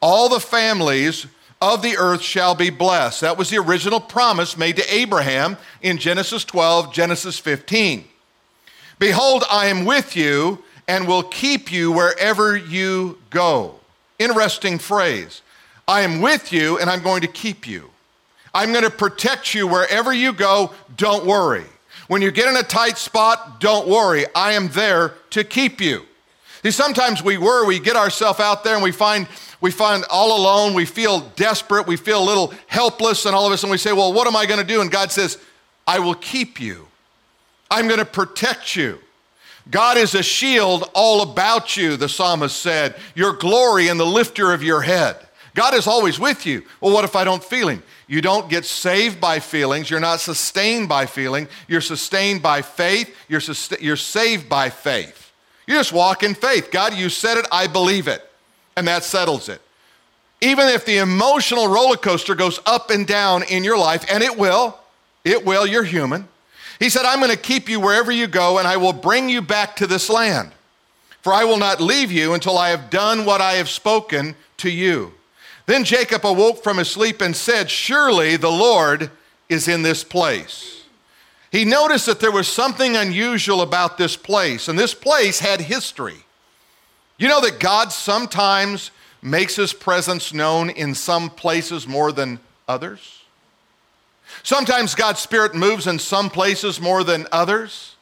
all 0.00 0.28
the 0.28 0.40
families 0.40 1.26
of 1.60 1.80
the 1.80 1.96
earth 1.96 2.22
shall 2.22 2.54
be 2.54 2.70
blessed. 2.70 3.20
That 3.20 3.38
was 3.38 3.48
the 3.48 3.58
original 3.58 4.00
promise 4.00 4.58
made 4.58 4.76
to 4.76 4.94
Abraham 4.94 5.56
in 5.80 5.96
Genesis 5.96 6.44
12, 6.44 6.92
Genesis 6.92 7.38
15. 7.38 8.04
Behold, 8.98 9.44
I 9.50 9.66
am 9.66 9.84
with 9.84 10.16
you 10.16 10.62
and 10.88 11.06
will 11.06 11.22
keep 11.22 11.72
you 11.72 11.92
wherever 11.92 12.56
you 12.56 13.18
go. 13.30 13.76
Interesting 14.22 14.78
phrase. 14.78 15.42
I 15.88 16.02
am 16.02 16.20
with 16.20 16.52
you 16.52 16.78
and 16.78 16.88
I'm 16.88 17.02
going 17.02 17.22
to 17.22 17.26
keep 17.26 17.66
you. 17.66 17.90
I'm 18.54 18.70
going 18.70 18.84
to 18.84 18.90
protect 18.90 19.52
you 19.52 19.66
wherever 19.66 20.12
you 20.12 20.32
go. 20.32 20.72
Don't 20.96 21.26
worry. 21.26 21.64
When 22.06 22.22
you 22.22 22.30
get 22.30 22.46
in 22.46 22.56
a 22.56 22.62
tight 22.62 22.98
spot, 22.98 23.60
don't 23.60 23.88
worry. 23.88 24.26
I 24.34 24.52
am 24.52 24.68
there 24.68 25.14
to 25.30 25.42
keep 25.42 25.80
you. 25.80 26.02
See, 26.62 26.70
sometimes 26.70 27.22
we 27.22 27.36
worry, 27.36 27.66
we 27.66 27.80
get 27.80 27.96
ourselves 27.96 28.38
out 28.38 28.62
there 28.62 28.74
and 28.74 28.82
we 28.82 28.92
find 28.92 29.26
we 29.60 29.70
find 29.70 30.04
all 30.10 30.36
alone, 30.36 30.74
we 30.74 30.84
feel 30.84 31.20
desperate, 31.36 31.86
we 31.86 31.96
feel 31.96 32.22
a 32.22 32.26
little 32.26 32.52
helpless, 32.66 33.26
and 33.26 33.34
all 33.34 33.46
of 33.46 33.52
a 33.52 33.56
sudden 33.56 33.70
we 33.70 33.78
say, 33.78 33.92
Well, 33.92 34.12
what 34.12 34.26
am 34.26 34.36
I 34.36 34.46
going 34.46 34.60
to 34.60 34.66
do? 34.66 34.80
And 34.80 34.90
God 34.90 35.10
says, 35.10 35.38
I 35.86 35.98
will 35.98 36.14
keep 36.14 36.60
you. 36.60 36.86
I'm 37.70 37.86
going 37.86 37.98
to 37.98 38.04
protect 38.04 38.76
you. 38.76 38.98
God 39.70 39.96
is 39.96 40.14
a 40.14 40.22
shield 40.22 40.90
all 40.94 41.22
about 41.22 41.76
you, 41.76 41.96
the 41.96 42.08
psalmist 42.08 42.58
said, 42.58 42.96
your 43.14 43.32
glory 43.32 43.88
and 43.88 43.98
the 43.98 44.06
lifter 44.06 44.52
of 44.52 44.62
your 44.62 44.82
head. 44.82 45.16
God 45.54 45.74
is 45.74 45.86
always 45.86 46.18
with 46.18 46.46
you. 46.46 46.64
Well, 46.80 46.92
what 46.92 47.04
if 47.04 47.14
I 47.14 47.24
don't 47.24 47.44
feel 47.44 47.68
Him? 47.68 47.82
You 48.08 48.20
don't 48.20 48.48
get 48.50 48.64
saved 48.64 49.20
by 49.20 49.38
feelings. 49.38 49.88
You're 49.88 50.00
not 50.00 50.20
sustained 50.20 50.88
by 50.88 51.06
feeling. 51.06 51.48
You're 51.68 51.80
sustained 51.80 52.42
by 52.42 52.62
faith. 52.62 53.14
You're, 53.28 53.40
sust- 53.40 53.80
you're 53.80 53.96
saved 53.96 54.48
by 54.48 54.70
faith. 54.70 55.32
You 55.66 55.74
just 55.74 55.92
walk 55.92 56.22
in 56.22 56.34
faith. 56.34 56.70
God, 56.70 56.94
you 56.94 57.08
said 57.08 57.38
it, 57.38 57.46
I 57.52 57.66
believe 57.66 58.08
it. 58.08 58.28
And 58.76 58.88
that 58.88 59.04
settles 59.04 59.48
it. 59.48 59.60
Even 60.40 60.68
if 60.68 60.84
the 60.84 60.98
emotional 60.98 61.68
roller 61.68 61.96
coaster 61.96 62.34
goes 62.34 62.58
up 62.66 62.90
and 62.90 63.06
down 63.06 63.44
in 63.44 63.62
your 63.62 63.78
life, 63.78 64.04
and 64.10 64.24
it 64.24 64.36
will, 64.36 64.78
it 65.24 65.44
will, 65.44 65.66
you're 65.66 65.84
human. 65.84 66.26
He 66.82 66.90
said, 66.90 67.06
I'm 67.06 67.20
going 67.20 67.30
to 67.30 67.36
keep 67.36 67.68
you 67.68 67.78
wherever 67.78 68.10
you 68.10 68.26
go, 68.26 68.58
and 68.58 68.66
I 68.66 68.76
will 68.76 68.92
bring 68.92 69.28
you 69.28 69.40
back 69.40 69.76
to 69.76 69.86
this 69.86 70.10
land. 70.10 70.50
For 71.20 71.32
I 71.32 71.44
will 71.44 71.56
not 71.56 71.80
leave 71.80 72.10
you 72.10 72.34
until 72.34 72.58
I 72.58 72.70
have 72.70 72.90
done 72.90 73.24
what 73.24 73.40
I 73.40 73.52
have 73.52 73.68
spoken 73.68 74.34
to 74.56 74.68
you. 74.68 75.12
Then 75.66 75.84
Jacob 75.84 76.26
awoke 76.26 76.64
from 76.64 76.78
his 76.78 76.90
sleep 76.90 77.20
and 77.20 77.36
said, 77.36 77.70
Surely 77.70 78.36
the 78.36 78.50
Lord 78.50 79.12
is 79.48 79.68
in 79.68 79.82
this 79.82 80.02
place. 80.02 80.82
He 81.52 81.64
noticed 81.64 82.06
that 82.06 82.18
there 82.18 82.32
was 82.32 82.48
something 82.48 82.96
unusual 82.96 83.62
about 83.62 83.96
this 83.96 84.16
place, 84.16 84.66
and 84.66 84.76
this 84.76 84.92
place 84.92 85.38
had 85.38 85.60
history. 85.60 86.24
You 87.16 87.28
know 87.28 87.40
that 87.42 87.60
God 87.60 87.92
sometimes 87.92 88.90
makes 89.22 89.54
his 89.54 89.72
presence 89.72 90.34
known 90.34 90.68
in 90.68 90.96
some 90.96 91.30
places 91.30 91.86
more 91.86 92.10
than 92.10 92.40
others? 92.66 93.21
Sometimes 94.42 94.94
God's 94.94 95.20
Spirit 95.20 95.54
moves 95.54 95.86
in 95.86 95.98
some 95.98 96.30
places 96.30 96.80
more 96.80 97.04
than 97.04 97.26
others. 97.32 97.96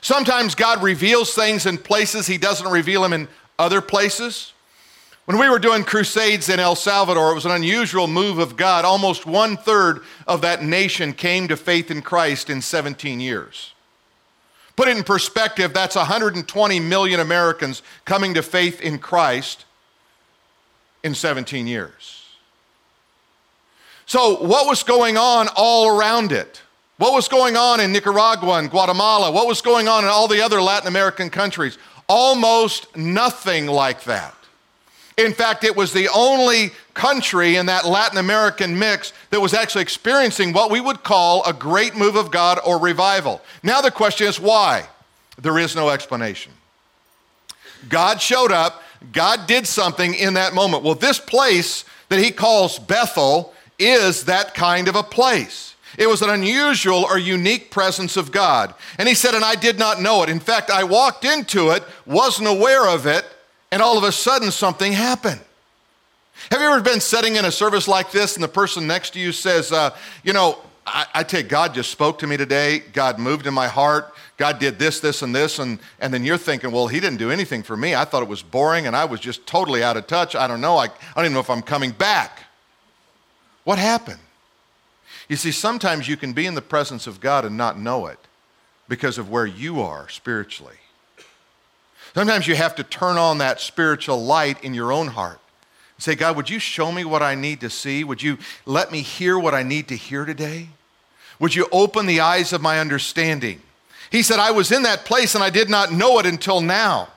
Sometimes 0.00 0.54
God 0.54 0.82
reveals 0.82 1.34
things 1.34 1.66
in 1.66 1.78
places 1.78 2.26
he 2.26 2.38
doesn't 2.38 2.70
reveal 2.70 3.02
them 3.02 3.12
in 3.12 3.28
other 3.58 3.80
places. 3.80 4.52
When 5.26 5.38
we 5.38 5.48
were 5.48 5.58
doing 5.58 5.84
crusades 5.84 6.48
in 6.48 6.58
El 6.58 6.74
Salvador, 6.74 7.30
it 7.30 7.34
was 7.34 7.44
an 7.44 7.52
unusual 7.52 8.06
move 8.06 8.38
of 8.38 8.56
God. 8.56 8.84
Almost 8.84 9.26
one 9.26 9.56
third 9.56 10.00
of 10.26 10.40
that 10.40 10.64
nation 10.64 11.12
came 11.12 11.46
to 11.48 11.56
faith 11.56 11.90
in 11.90 12.02
Christ 12.02 12.50
in 12.50 12.62
17 12.62 13.20
years. 13.20 13.72
Put 14.76 14.88
it 14.88 14.96
in 14.96 15.04
perspective, 15.04 15.74
that's 15.74 15.94
120 15.94 16.80
million 16.80 17.20
Americans 17.20 17.82
coming 18.04 18.34
to 18.34 18.42
faith 18.42 18.80
in 18.80 18.98
Christ 18.98 19.66
in 21.02 21.14
17 21.14 21.66
years. 21.66 22.19
So, 24.10 24.42
what 24.44 24.66
was 24.66 24.82
going 24.82 25.16
on 25.16 25.46
all 25.54 25.96
around 25.96 26.32
it? 26.32 26.60
What 26.96 27.12
was 27.12 27.28
going 27.28 27.56
on 27.56 27.78
in 27.78 27.92
Nicaragua 27.92 28.54
and 28.54 28.68
Guatemala? 28.68 29.30
What 29.30 29.46
was 29.46 29.62
going 29.62 29.86
on 29.86 30.02
in 30.02 30.10
all 30.10 30.26
the 30.26 30.44
other 30.44 30.60
Latin 30.60 30.88
American 30.88 31.30
countries? 31.30 31.78
Almost 32.08 32.96
nothing 32.96 33.68
like 33.68 34.02
that. 34.06 34.34
In 35.16 35.32
fact, 35.32 35.62
it 35.62 35.76
was 35.76 35.92
the 35.92 36.08
only 36.08 36.72
country 36.92 37.54
in 37.54 37.66
that 37.66 37.86
Latin 37.86 38.18
American 38.18 38.76
mix 38.76 39.12
that 39.30 39.40
was 39.40 39.54
actually 39.54 39.82
experiencing 39.82 40.52
what 40.52 40.72
we 40.72 40.80
would 40.80 41.04
call 41.04 41.44
a 41.44 41.52
great 41.52 41.94
move 41.94 42.16
of 42.16 42.32
God 42.32 42.58
or 42.66 42.80
revival. 42.80 43.40
Now, 43.62 43.80
the 43.80 43.92
question 43.92 44.26
is 44.26 44.40
why? 44.40 44.88
There 45.40 45.56
is 45.56 45.76
no 45.76 45.88
explanation. 45.88 46.50
God 47.88 48.20
showed 48.20 48.50
up, 48.50 48.82
God 49.12 49.46
did 49.46 49.68
something 49.68 50.14
in 50.14 50.34
that 50.34 50.52
moment. 50.52 50.82
Well, 50.82 50.96
this 50.96 51.20
place 51.20 51.84
that 52.08 52.18
he 52.18 52.32
calls 52.32 52.80
Bethel 52.80 53.54
is 53.80 54.24
that 54.26 54.54
kind 54.54 54.88
of 54.88 54.94
a 54.94 55.02
place. 55.02 55.74
It 55.98 56.08
was 56.08 56.22
an 56.22 56.30
unusual 56.30 57.04
or 57.04 57.18
unique 57.18 57.70
presence 57.70 58.16
of 58.16 58.30
God. 58.30 58.74
And 58.98 59.08
he 59.08 59.14
said, 59.14 59.34
and 59.34 59.44
I 59.44 59.54
did 59.54 59.78
not 59.78 60.00
know 60.00 60.22
it. 60.22 60.28
In 60.28 60.38
fact, 60.38 60.70
I 60.70 60.84
walked 60.84 61.24
into 61.24 61.70
it, 61.70 61.82
wasn't 62.06 62.48
aware 62.48 62.88
of 62.88 63.06
it, 63.06 63.24
and 63.72 63.82
all 63.82 63.98
of 63.98 64.04
a 64.04 64.12
sudden 64.12 64.50
something 64.50 64.92
happened. 64.92 65.40
Have 66.50 66.60
you 66.60 66.66
ever 66.68 66.80
been 66.80 67.00
sitting 67.00 67.36
in 67.36 67.44
a 67.44 67.52
service 67.52 67.86
like 67.86 68.12
this 68.12 68.34
and 68.34 68.42
the 68.42 68.48
person 68.48 68.86
next 68.86 69.10
to 69.10 69.20
you 69.20 69.32
says, 69.32 69.72
uh, 69.72 69.90
You 70.22 70.32
know, 70.32 70.58
I, 70.86 71.06
I 71.14 71.22
tell 71.22 71.42
you, 71.42 71.48
God 71.48 71.74
just 71.74 71.90
spoke 71.90 72.18
to 72.20 72.26
me 72.26 72.36
today. 72.36 72.78
God 72.78 73.18
moved 73.18 73.46
in 73.46 73.52
my 73.52 73.68
heart. 73.68 74.14
God 74.36 74.58
did 74.58 74.78
this, 74.78 75.00
this, 75.00 75.20
and 75.22 75.34
this. 75.34 75.58
And, 75.58 75.78
and 76.00 76.14
then 76.14 76.24
you're 76.24 76.38
thinking, 76.38 76.72
Well, 76.72 76.86
He 76.86 76.98
didn't 76.98 77.18
do 77.18 77.30
anything 77.30 77.62
for 77.62 77.76
me. 77.76 77.94
I 77.94 78.04
thought 78.04 78.22
it 78.22 78.28
was 78.28 78.42
boring 78.42 78.86
and 78.86 78.96
I 78.96 79.04
was 79.04 79.20
just 79.20 79.46
totally 79.46 79.82
out 79.82 79.96
of 79.96 80.06
touch. 80.06 80.34
I 80.34 80.46
don't 80.46 80.60
know. 80.60 80.78
I, 80.78 80.84
I 80.84 80.88
don't 81.16 81.24
even 81.26 81.34
know 81.34 81.40
if 81.40 81.50
I'm 81.50 81.62
coming 81.62 81.90
back. 81.90 82.44
What 83.64 83.78
happened? 83.78 84.20
You 85.28 85.36
see, 85.36 85.52
sometimes 85.52 86.08
you 86.08 86.16
can 86.16 86.32
be 86.32 86.46
in 86.46 86.54
the 86.54 86.62
presence 86.62 87.06
of 87.06 87.20
God 87.20 87.44
and 87.44 87.56
not 87.56 87.78
know 87.78 88.06
it 88.06 88.18
because 88.88 89.18
of 89.18 89.30
where 89.30 89.46
you 89.46 89.80
are 89.80 90.08
spiritually. 90.08 90.76
Sometimes 92.14 92.48
you 92.48 92.56
have 92.56 92.74
to 92.76 92.82
turn 92.82 93.16
on 93.16 93.38
that 93.38 93.60
spiritual 93.60 94.24
light 94.24 94.62
in 94.64 94.74
your 94.74 94.92
own 94.92 95.08
heart 95.08 95.38
and 95.96 96.02
say, 96.02 96.16
God, 96.16 96.36
would 96.36 96.50
you 96.50 96.58
show 96.58 96.90
me 96.90 97.04
what 97.04 97.22
I 97.22 97.36
need 97.36 97.60
to 97.60 97.70
see? 97.70 98.02
Would 98.02 98.22
you 98.22 98.38
let 98.66 98.90
me 98.90 99.02
hear 99.02 99.38
what 99.38 99.54
I 99.54 99.62
need 99.62 99.88
to 99.88 99.96
hear 99.96 100.24
today? 100.24 100.68
Would 101.38 101.54
you 101.54 101.68
open 101.70 102.06
the 102.06 102.20
eyes 102.20 102.52
of 102.52 102.60
my 102.60 102.80
understanding? 102.80 103.62
He 104.10 104.22
said, 104.22 104.40
I 104.40 104.50
was 104.50 104.72
in 104.72 104.82
that 104.82 105.04
place 105.04 105.36
and 105.36 105.44
I 105.44 105.50
did 105.50 105.70
not 105.70 105.92
know 105.92 106.18
it 106.18 106.26
until 106.26 106.60
now. 106.60 107.08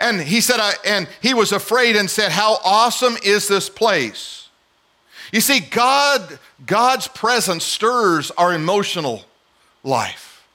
And 0.00 0.20
he 0.20 0.40
said, 0.40 0.58
I, 0.58 0.74
and 0.84 1.08
he 1.22 1.32
was 1.32 1.52
afraid 1.52 1.96
and 1.96 2.10
said, 2.10 2.32
How 2.32 2.58
awesome 2.64 3.16
is 3.22 3.48
this 3.48 3.70
place? 3.70 4.47
You 5.32 5.40
see, 5.40 5.60
God, 5.60 6.38
God's 6.64 7.08
presence 7.08 7.64
stirs 7.64 8.30
our 8.32 8.54
emotional 8.54 9.24
life. 9.84 10.46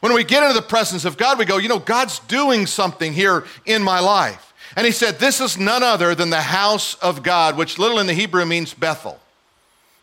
When 0.00 0.14
we 0.14 0.24
get 0.24 0.42
into 0.42 0.54
the 0.54 0.66
presence 0.66 1.04
of 1.04 1.16
God, 1.16 1.38
we 1.38 1.44
go, 1.44 1.56
you 1.56 1.68
know, 1.68 1.78
God's 1.78 2.18
doing 2.20 2.66
something 2.66 3.12
here 3.12 3.44
in 3.64 3.82
my 3.82 4.00
life. 4.00 4.54
And 4.76 4.84
he 4.84 4.92
said, 4.92 5.18
This 5.18 5.40
is 5.40 5.58
none 5.58 5.82
other 5.82 6.14
than 6.14 6.30
the 6.30 6.40
house 6.40 6.94
of 6.96 7.22
God, 7.22 7.56
which 7.56 7.78
little 7.78 7.98
in 7.98 8.06
the 8.06 8.12
Hebrew 8.12 8.44
means 8.44 8.74
Bethel. 8.74 9.18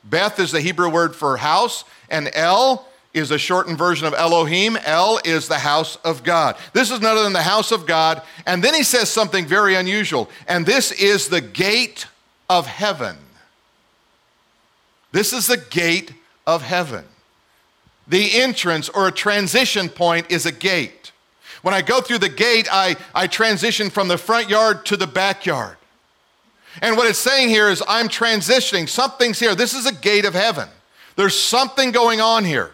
Beth 0.03 0.39
is 0.39 0.51
the 0.51 0.61
Hebrew 0.61 0.89
word 0.89 1.15
for 1.15 1.37
house, 1.37 1.85
and 2.09 2.29
El 2.33 2.87
is 3.13 3.31
a 3.31 3.37
shortened 3.37 3.77
version 3.77 4.07
of 4.07 4.13
Elohim. 4.13 4.75
El 4.83 5.19
is 5.23 5.47
the 5.47 5.59
house 5.59 5.97
of 5.97 6.23
God. 6.23 6.57
This 6.73 6.91
is 6.91 6.99
none 6.99 7.11
other 7.11 7.23
than 7.23 7.33
the 7.33 7.43
house 7.43 7.71
of 7.71 7.85
God. 7.85 8.21
And 8.45 8.63
then 8.63 8.73
he 8.73 8.83
says 8.83 9.09
something 9.09 9.45
very 9.45 9.75
unusual, 9.75 10.29
and 10.47 10.65
this 10.65 10.91
is 10.91 11.27
the 11.27 11.41
gate 11.41 12.07
of 12.49 12.65
heaven. 12.65 13.17
This 15.13 15.31
is 15.31 15.47
the 15.47 15.57
gate 15.57 16.11
of 16.45 16.63
heaven. 16.63 17.05
The 18.07 18.41
entrance 18.41 18.89
or 18.89 19.07
a 19.07 19.11
transition 19.11 19.87
point 19.87 20.29
is 20.29 20.45
a 20.45 20.51
gate. 20.51 21.11
When 21.61 21.73
I 21.73 21.81
go 21.81 22.01
through 22.01 22.17
the 22.17 22.29
gate, 22.29 22.67
I, 22.69 22.97
I 23.15 23.27
transition 23.27 23.89
from 23.89 24.09
the 24.09 24.17
front 24.17 24.49
yard 24.49 24.85
to 24.87 24.97
the 24.97 25.07
backyard. 25.07 25.77
And 26.81 26.97
what 26.97 27.07
it's 27.07 27.19
saying 27.19 27.49
here 27.49 27.69
is 27.69 27.81
I'm 27.87 28.09
transitioning. 28.09 28.89
Something's 28.89 29.39
here. 29.39 29.55
This 29.55 29.73
is 29.73 29.85
a 29.85 29.93
gate 29.93 30.25
of 30.25 30.33
heaven. 30.33 30.67
There's 31.15 31.39
something 31.39 31.91
going 31.91 32.19
on 32.19 32.43
here. 32.43 32.71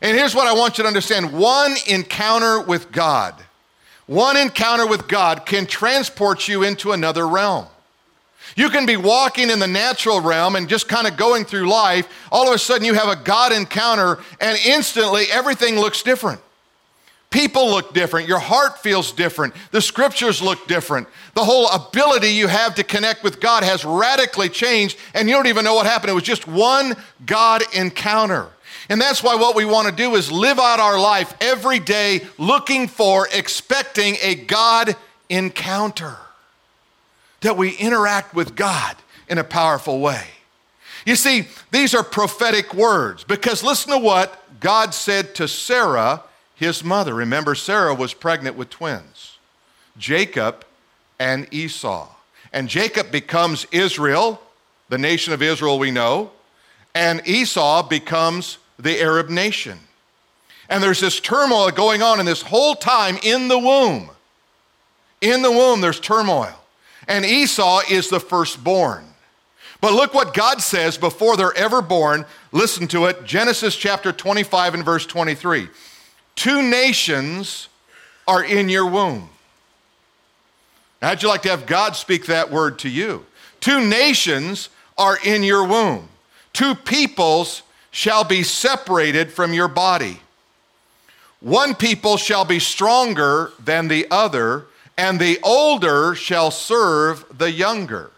And 0.00 0.16
here's 0.16 0.34
what 0.34 0.48
I 0.48 0.54
want 0.54 0.78
you 0.78 0.82
to 0.84 0.88
understand 0.88 1.32
one 1.32 1.76
encounter 1.86 2.60
with 2.62 2.90
God, 2.90 3.34
one 4.06 4.38
encounter 4.38 4.86
with 4.86 5.06
God 5.06 5.44
can 5.44 5.66
transport 5.66 6.48
you 6.48 6.62
into 6.62 6.92
another 6.92 7.28
realm. 7.28 7.66
You 8.56 8.68
can 8.68 8.86
be 8.86 8.96
walking 8.96 9.50
in 9.50 9.58
the 9.58 9.66
natural 9.66 10.20
realm 10.20 10.56
and 10.56 10.68
just 10.68 10.88
kind 10.88 11.06
of 11.06 11.16
going 11.16 11.44
through 11.44 11.68
life. 11.68 12.08
All 12.30 12.48
of 12.48 12.54
a 12.54 12.58
sudden, 12.58 12.84
you 12.84 12.94
have 12.94 13.08
a 13.08 13.16
God 13.16 13.52
encounter, 13.52 14.18
and 14.40 14.58
instantly 14.64 15.24
everything 15.30 15.76
looks 15.76 16.02
different. 16.02 16.40
People 17.30 17.70
look 17.70 17.94
different. 17.94 18.28
Your 18.28 18.38
heart 18.38 18.78
feels 18.78 19.10
different. 19.10 19.54
The 19.70 19.80
scriptures 19.80 20.42
look 20.42 20.68
different. 20.68 21.08
The 21.34 21.44
whole 21.44 21.66
ability 21.70 22.28
you 22.28 22.46
have 22.46 22.74
to 22.74 22.84
connect 22.84 23.24
with 23.24 23.40
God 23.40 23.64
has 23.64 23.86
radically 23.86 24.50
changed, 24.50 24.98
and 25.14 25.28
you 25.28 25.34
don't 25.34 25.46
even 25.46 25.64
know 25.64 25.74
what 25.74 25.86
happened. 25.86 26.10
It 26.10 26.14
was 26.14 26.24
just 26.24 26.46
one 26.46 26.94
God 27.24 27.62
encounter. 27.74 28.48
And 28.90 29.00
that's 29.00 29.22
why 29.22 29.34
what 29.36 29.56
we 29.56 29.64
want 29.64 29.88
to 29.88 29.94
do 29.94 30.14
is 30.16 30.30
live 30.30 30.58
out 30.58 30.78
our 30.78 31.00
life 31.00 31.32
every 31.40 31.78
day 31.78 32.20
looking 32.36 32.86
for, 32.86 33.26
expecting 33.32 34.16
a 34.20 34.34
God 34.34 34.94
encounter 35.30 36.16
that 37.42 37.56
we 37.56 37.70
interact 37.76 38.34
with 38.34 38.56
God 38.56 38.96
in 39.28 39.38
a 39.38 39.44
powerful 39.44 40.00
way. 40.00 40.24
You 41.04 41.16
see, 41.16 41.48
these 41.70 41.94
are 41.94 42.02
prophetic 42.02 42.74
words 42.74 43.24
because 43.24 43.62
listen 43.62 43.92
to 43.92 43.98
what 43.98 44.38
God 44.60 44.94
said 44.94 45.34
to 45.36 45.48
Sarah, 45.48 46.22
his 46.54 46.82
mother. 46.84 47.14
Remember, 47.14 47.54
Sarah 47.54 47.94
was 47.94 48.14
pregnant 48.14 48.56
with 48.56 48.70
twins, 48.70 49.38
Jacob 49.98 50.64
and 51.18 51.46
Esau. 51.52 52.08
And 52.52 52.68
Jacob 52.68 53.10
becomes 53.10 53.66
Israel, 53.72 54.40
the 54.88 54.98
nation 54.98 55.32
of 55.32 55.42
Israel 55.42 55.78
we 55.78 55.90
know, 55.90 56.30
and 56.94 57.26
Esau 57.26 57.88
becomes 57.88 58.58
the 58.78 59.00
Arab 59.00 59.28
nation. 59.28 59.78
And 60.68 60.82
there's 60.82 61.00
this 61.00 61.18
turmoil 61.18 61.70
going 61.70 62.02
on 62.02 62.20
in 62.20 62.26
this 62.26 62.42
whole 62.42 62.74
time 62.74 63.18
in 63.22 63.48
the 63.48 63.58
womb. 63.58 64.10
In 65.20 65.42
the 65.42 65.50
womb, 65.50 65.80
there's 65.80 66.00
turmoil. 66.00 66.61
And 67.08 67.24
Esau 67.24 67.82
is 67.90 68.08
the 68.08 68.20
firstborn. 68.20 69.04
But 69.80 69.94
look 69.94 70.14
what 70.14 70.32
God 70.32 70.62
says 70.62 70.96
before 70.96 71.36
they're 71.36 71.56
ever 71.56 71.82
born. 71.82 72.24
Listen 72.52 72.86
to 72.88 73.06
it 73.06 73.24
Genesis 73.24 73.74
chapter 73.74 74.12
25 74.12 74.74
and 74.74 74.84
verse 74.84 75.04
23. 75.06 75.68
Two 76.36 76.62
nations 76.62 77.68
are 78.26 78.44
in 78.44 78.68
your 78.68 78.86
womb. 78.86 79.28
how'd 81.00 81.22
you 81.22 81.28
like 81.28 81.42
to 81.42 81.48
have 81.48 81.66
God 81.66 81.96
speak 81.96 82.26
that 82.26 82.50
word 82.50 82.78
to 82.80 82.88
you? 82.88 83.26
Two 83.60 83.84
nations 83.84 84.68
are 84.96 85.18
in 85.24 85.42
your 85.42 85.66
womb. 85.66 86.08
Two 86.52 86.74
peoples 86.74 87.62
shall 87.90 88.24
be 88.24 88.42
separated 88.42 89.32
from 89.32 89.52
your 89.52 89.68
body. 89.68 90.20
One 91.40 91.74
people 91.74 92.16
shall 92.16 92.44
be 92.44 92.60
stronger 92.60 93.52
than 93.62 93.88
the 93.88 94.06
other, 94.10 94.66
and 94.96 95.18
the 95.18 95.38
older 95.42 96.14
shall 96.14 96.50
serve 96.50 97.24
the 97.36 97.50
younger. 97.50 98.10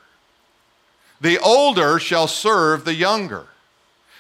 The 1.21 1.39
older 1.39 1.99
shall 1.99 2.29
serve 2.29 2.85
the 2.85 2.95
younger. 2.95 3.47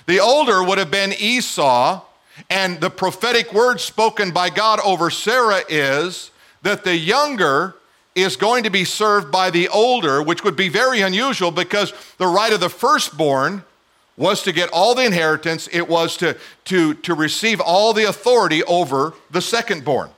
The 0.06 0.20
older 0.20 0.62
would 0.62 0.78
have 0.78 0.90
been 0.90 1.12
Esau, 1.18 2.02
and 2.50 2.80
the 2.80 2.90
prophetic 2.90 3.52
word 3.52 3.80
spoken 3.80 4.30
by 4.30 4.50
God 4.50 4.80
over 4.80 5.10
Sarah 5.10 5.62
is 5.68 6.30
that 6.62 6.84
the 6.84 6.96
younger 6.96 7.76
is 8.14 8.36
going 8.36 8.64
to 8.64 8.70
be 8.70 8.84
served 8.84 9.32
by 9.32 9.50
the 9.50 9.68
older, 9.68 10.22
which 10.22 10.44
would 10.44 10.56
be 10.56 10.68
very 10.68 11.00
unusual 11.00 11.50
because 11.50 11.92
the 12.18 12.26
right 12.26 12.52
of 12.52 12.60
the 12.60 12.68
firstborn 12.68 13.64
was 14.16 14.42
to 14.42 14.52
get 14.52 14.70
all 14.72 14.94
the 14.94 15.04
inheritance, 15.04 15.68
it 15.72 15.88
was 15.88 16.16
to, 16.18 16.36
to, 16.64 16.94
to 16.94 17.14
receive 17.14 17.60
all 17.60 17.92
the 17.92 18.04
authority 18.04 18.62
over 18.64 19.12
the 19.30 19.40
secondborn. 19.40 20.08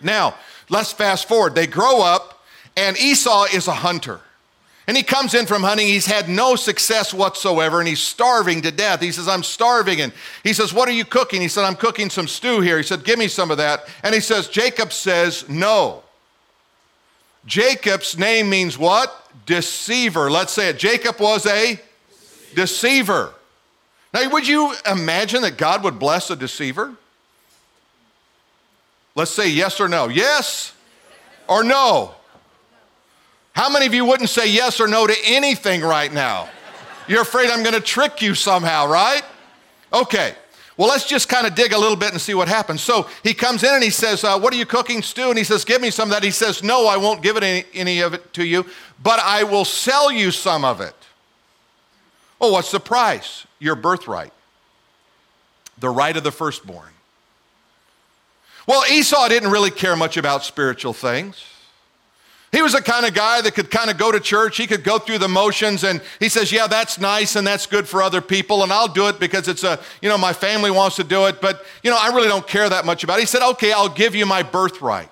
Now, 0.00 0.34
let's 0.68 0.92
fast 0.92 1.28
forward. 1.28 1.54
They 1.54 1.66
grow 1.66 2.02
up, 2.02 2.44
and 2.76 2.98
Esau 2.98 3.44
is 3.52 3.68
a 3.68 3.74
hunter. 3.74 4.20
And 4.86 4.96
he 4.96 5.02
comes 5.02 5.32
in 5.32 5.46
from 5.46 5.62
hunting. 5.62 5.86
He's 5.86 6.04
had 6.04 6.28
no 6.28 6.56
success 6.56 7.14
whatsoever, 7.14 7.78
and 7.78 7.88
he's 7.88 8.00
starving 8.00 8.62
to 8.62 8.70
death. 8.70 9.00
He 9.00 9.12
says, 9.12 9.28
I'm 9.28 9.42
starving. 9.42 10.00
And 10.02 10.12
he 10.42 10.52
says, 10.52 10.74
What 10.74 10.88
are 10.88 10.92
you 10.92 11.06
cooking? 11.06 11.40
He 11.40 11.48
said, 11.48 11.64
I'm 11.64 11.76
cooking 11.76 12.10
some 12.10 12.28
stew 12.28 12.60
here. 12.60 12.76
He 12.76 12.82
said, 12.82 13.02
Give 13.02 13.18
me 13.18 13.28
some 13.28 13.50
of 13.50 13.56
that. 13.56 13.88
And 14.02 14.14
he 14.14 14.20
says, 14.20 14.48
Jacob 14.48 14.92
says, 14.92 15.48
No. 15.48 16.02
Jacob's 17.46 18.18
name 18.18 18.50
means 18.50 18.78
what? 18.78 19.30
Deceiver. 19.46 20.30
Let's 20.30 20.52
say 20.52 20.68
it. 20.68 20.78
Jacob 20.78 21.18
was 21.18 21.46
a 21.46 21.80
deceiver. 22.54 23.34
Now, 24.12 24.30
would 24.30 24.46
you 24.46 24.74
imagine 24.90 25.42
that 25.42 25.58
God 25.58 25.82
would 25.82 25.98
bless 25.98 26.30
a 26.30 26.36
deceiver? 26.36 26.94
Let's 29.14 29.30
say 29.30 29.48
yes 29.48 29.80
or 29.80 29.88
no. 29.88 30.08
Yes 30.08 30.72
or 31.48 31.62
no? 31.62 32.14
How 33.52 33.70
many 33.70 33.86
of 33.86 33.94
you 33.94 34.04
wouldn't 34.04 34.30
say 34.30 34.50
yes 34.50 34.80
or 34.80 34.88
no 34.88 35.06
to 35.06 35.14
anything 35.24 35.80
right 35.80 36.12
now? 36.12 36.48
You're 37.06 37.22
afraid 37.22 37.50
I'm 37.50 37.62
going 37.62 37.74
to 37.74 37.80
trick 37.80 38.20
you 38.22 38.34
somehow, 38.34 38.88
right? 38.88 39.22
Okay. 39.92 40.34
Well, 40.76 40.88
let's 40.88 41.06
just 41.06 41.28
kind 41.28 41.46
of 41.46 41.54
dig 41.54 41.72
a 41.72 41.78
little 41.78 41.96
bit 41.96 42.10
and 42.10 42.20
see 42.20 42.34
what 42.34 42.48
happens. 42.48 42.82
So 42.82 43.08
he 43.22 43.32
comes 43.32 43.62
in 43.62 43.72
and 43.72 43.82
he 43.82 43.90
says, 43.90 44.24
uh, 44.24 44.40
What 44.40 44.52
are 44.52 44.56
you 44.56 44.66
cooking, 44.66 45.02
stew? 45.02 45.28
And 45.28 45.38
he 45.38 45.44
says, 45.44 45.64
Give 45.64 45.80
me 45.80 45.90
some 45.90 46.08
of 46.08 46.14
that. 46.14 46.24
He 46.24 46.32
says, 46.32 46.64
No, 46.64 46.88
I 46.88 46.96
won't 46.96 47.22
give 47.22 47.36
it 47.36 47.44
any, 47.44 47.64
any 47.74 48.00
of 48.00 48.14
it 48.14 48.32
to 48.34 48.44
you, 48.44 48.66
but 49.00 49.20
I 49.20 49.44
will 49.44 49.64
sell 49.64 50.10
you 50.10 50.32
some 50.32 50.64
of 50.64 50.80
it. 50.80 50.96
Oh, 52.40 52.50
what's 52.50 52.72
the 52.72 52.80
price? 52.80 53.46
Your 53.60 53.76
birthright, 53.76 54.32
the 55.78 55.90
right 55.90 56.16
of 56.16 56.24
the 56.24 56.32
firstborn. 56.32 56.93
Well, 58.66 58.84
Esau 58.90 59.28
didn't 59.28 59.50
really 59.50 59.70
care 59.70 59.96
much 59.96 60.16
about 60.16 60.44
spiritual 60.44 60.92
things. 60.92 61.44
He 62.54 62.62
was 62.62 62.72
the 62.72 62.80
kind 62.80 63.04
of 63.04 63.14
guy 63.14 63.40
that 63.40 63.54
could 63.54 63.68
kind 63.68 63.90
of 63.90 63.98
go 63.98 64.12
to 64.12 64.20
church. 64.20 64.56
He 64.56 64.68
could 64.68 64.84
go 64.84 64.98
through 64.98 65.18
the 65.18 65.28
motions 65.28 65.82
and 65.82 66.00
he 66.20 66.28
says, 66.28 66.52
Yeah, 66.52 66.68
that's 66.68 67.00
nice 67.00 67.34
and 67.34 67.44
that's 67.44 67.66
good 67.66 67.88
for 67.88 68.00
other 68.00 68.20
people. 68.20 68.62
And 68.62 68.72
I'll 68.72 68.86
do 68.86 69.08
it 69.08 69.18
because 69.18 69.48
it's 69.48 69.64
a, 69.64 69.80
you 70.00 70.08
know, 70.08 70.16
my 70.16 70.32
family 70.32 70.70
wants 70.70 70.94
to 70.96 71.04
do 71.04 71.26
it. 71.26 71.40
But, 71.40 71.64
you 71.82 71.90
know, 71.90 71.98
I 72.00 72.14
really 72.14 72.28
don't 72.28 72.46
care 72.46 72.68
that 72.68 72.86
much 72.86 73.02
about 73.02 73.18
it. 73.18 73.22
He 73.22 73.26
said, 73.26 73.42
Okay, 73.42 73.72
I'll 73.72 73.88
give 73.88 74.14
you 74.14 74.24
my 74.24 74.44
birthright. 74.44 75.10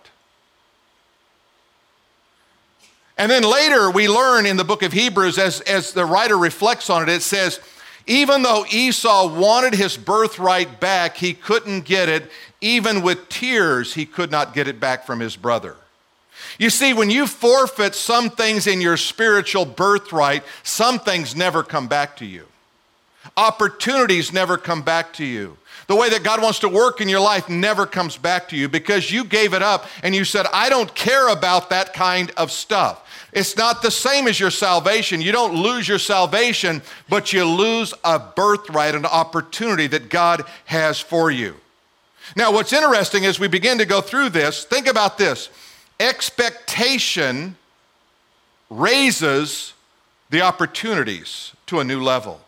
And 3.18 3.30
then 3.30 3.42
later 3.42 3.90
we 3.90 4.08
learn 4.08 4.46
in 4.46 4.56
the 4.56 4.64
book 4.64 4.82
of 4.84 4.92
Hebrews, 4.92 5.36
as, 5.36 5.60
as 5.62 5.92
the 5.92 6.04
writer 6.04 6.38
reflects 6.38 6.88
on 6.90 7.02
it, 7.02 7.08
it 7.08 7.22
says, 7.22 7.60
even 8.06 8.42
though 8.42 8.64
Esau 8.70 9.38
wanted 9.38 9.74
his 9.74 9.96
birthright 9.96 10.80
back, 10.80 11.16
he 11.16 11.34
couldn't 11.34 11.84
get 11.84 12.08
it. 12.08 12.30
Even 12.62 13.02
with 13.02 13.28
tears, 13.28 13.94
he 13.94 14.06
could 14.06 14.30
not 14.30 14.54
get 14.54 14.68
it 14.68 14.80
back 14.80 15.04
from 15.04 15.20
his 15.20 15.36
brother. 15.36 15.76
You 16.58 16.70
see, 16.70 16.94
when 16.94 17.10
you 17.10 17.26
forfeit 17.26 17.94
some 17.94 18.30
things 18.30 18.66
in 18.66 18.80
your 18.80 18.96
spiritual 18.96 19.64
birthright, 19.64 20.44
some 20.62 20.98
things 20.98 21.36
never 21.36 21.62
come 21.62 21.88
back 21.88 22.16
to 22.18 22.24
you. 22.24 22.46
Opportunities 23.36 24.32
never 24.32 24.56
come 24.56 24.82
back 24.82 25.12
to 25.14 25.24
you. 25.24 25.58
The 25.88 25.96
way 25.96 26.08
that 26.10 26.22
God 26.22 26.40
wants 26.40 26.60
to 26.60 26.68
work 26.68 27.00
in 27.00 27.08
your 27.08 27.20
life 27.20 27.48
never 27.48 27.84
comes 27.84 28.16
back 28.16 28.48
to 28.48 28.56
you 28.56 28.68
because 28.68 29.10
you 29.10 29.24
gave 29.24 29.54
it 29.54 29.62
up 29.62 29.86
and 30.02 30.14
you 30.14 30.24
said, 30.24 30.46
I 30.52 30.68
don't 30.68 30.94
care 30.94 31.28
about 31.28 31.70
that 31.70 31.92
kind 31.92 32.30
of 32.36 32.52
stuff. 32.52 33.08
It's 33.32 33.56
not 33.56 33.82
the 33.82 33.90
same 33.90 34.28
as 34.28 34.38
your 34.38 34.50
salvation. 34.50 35.20
You 35.20 35.32
don't 35.32 35.54
lose 35.54 35.88
your 35.88 35.98
salvation, 35.98 36.82
but 37.08 37.32
you 37.32 37.44
lose 37.44 37.92
a 38.04 38.18
birthright, 38.18 38.94
an 38.94 39.06
opportunity 39.06 39.86
that 39.88 40.08
God 40.08 40.44
has 40.66 41.00
for 41.00 41.30
you. 41.30 41.56
Now, 42.34 42.52
what's 42.52 42.72
interesting 42.72 43.26
as 43.26 43.38
we 43.38 43.48
begin 43.48 43.78
to 43.78 43.84
go 43.84 44.00
through 44.00 44.30
this, 44.30 44.64
think 44.64 44.86
about 44.86 45.18
this 45.18 45.50
expectation 46.00 47.56
raises 48.70 49.74
the 50.30 50.42
opportunities 50.42 51.52
to 51.66 51.80
a 51.80 51.84
new 51.84 52.02
level. 52.02 52.40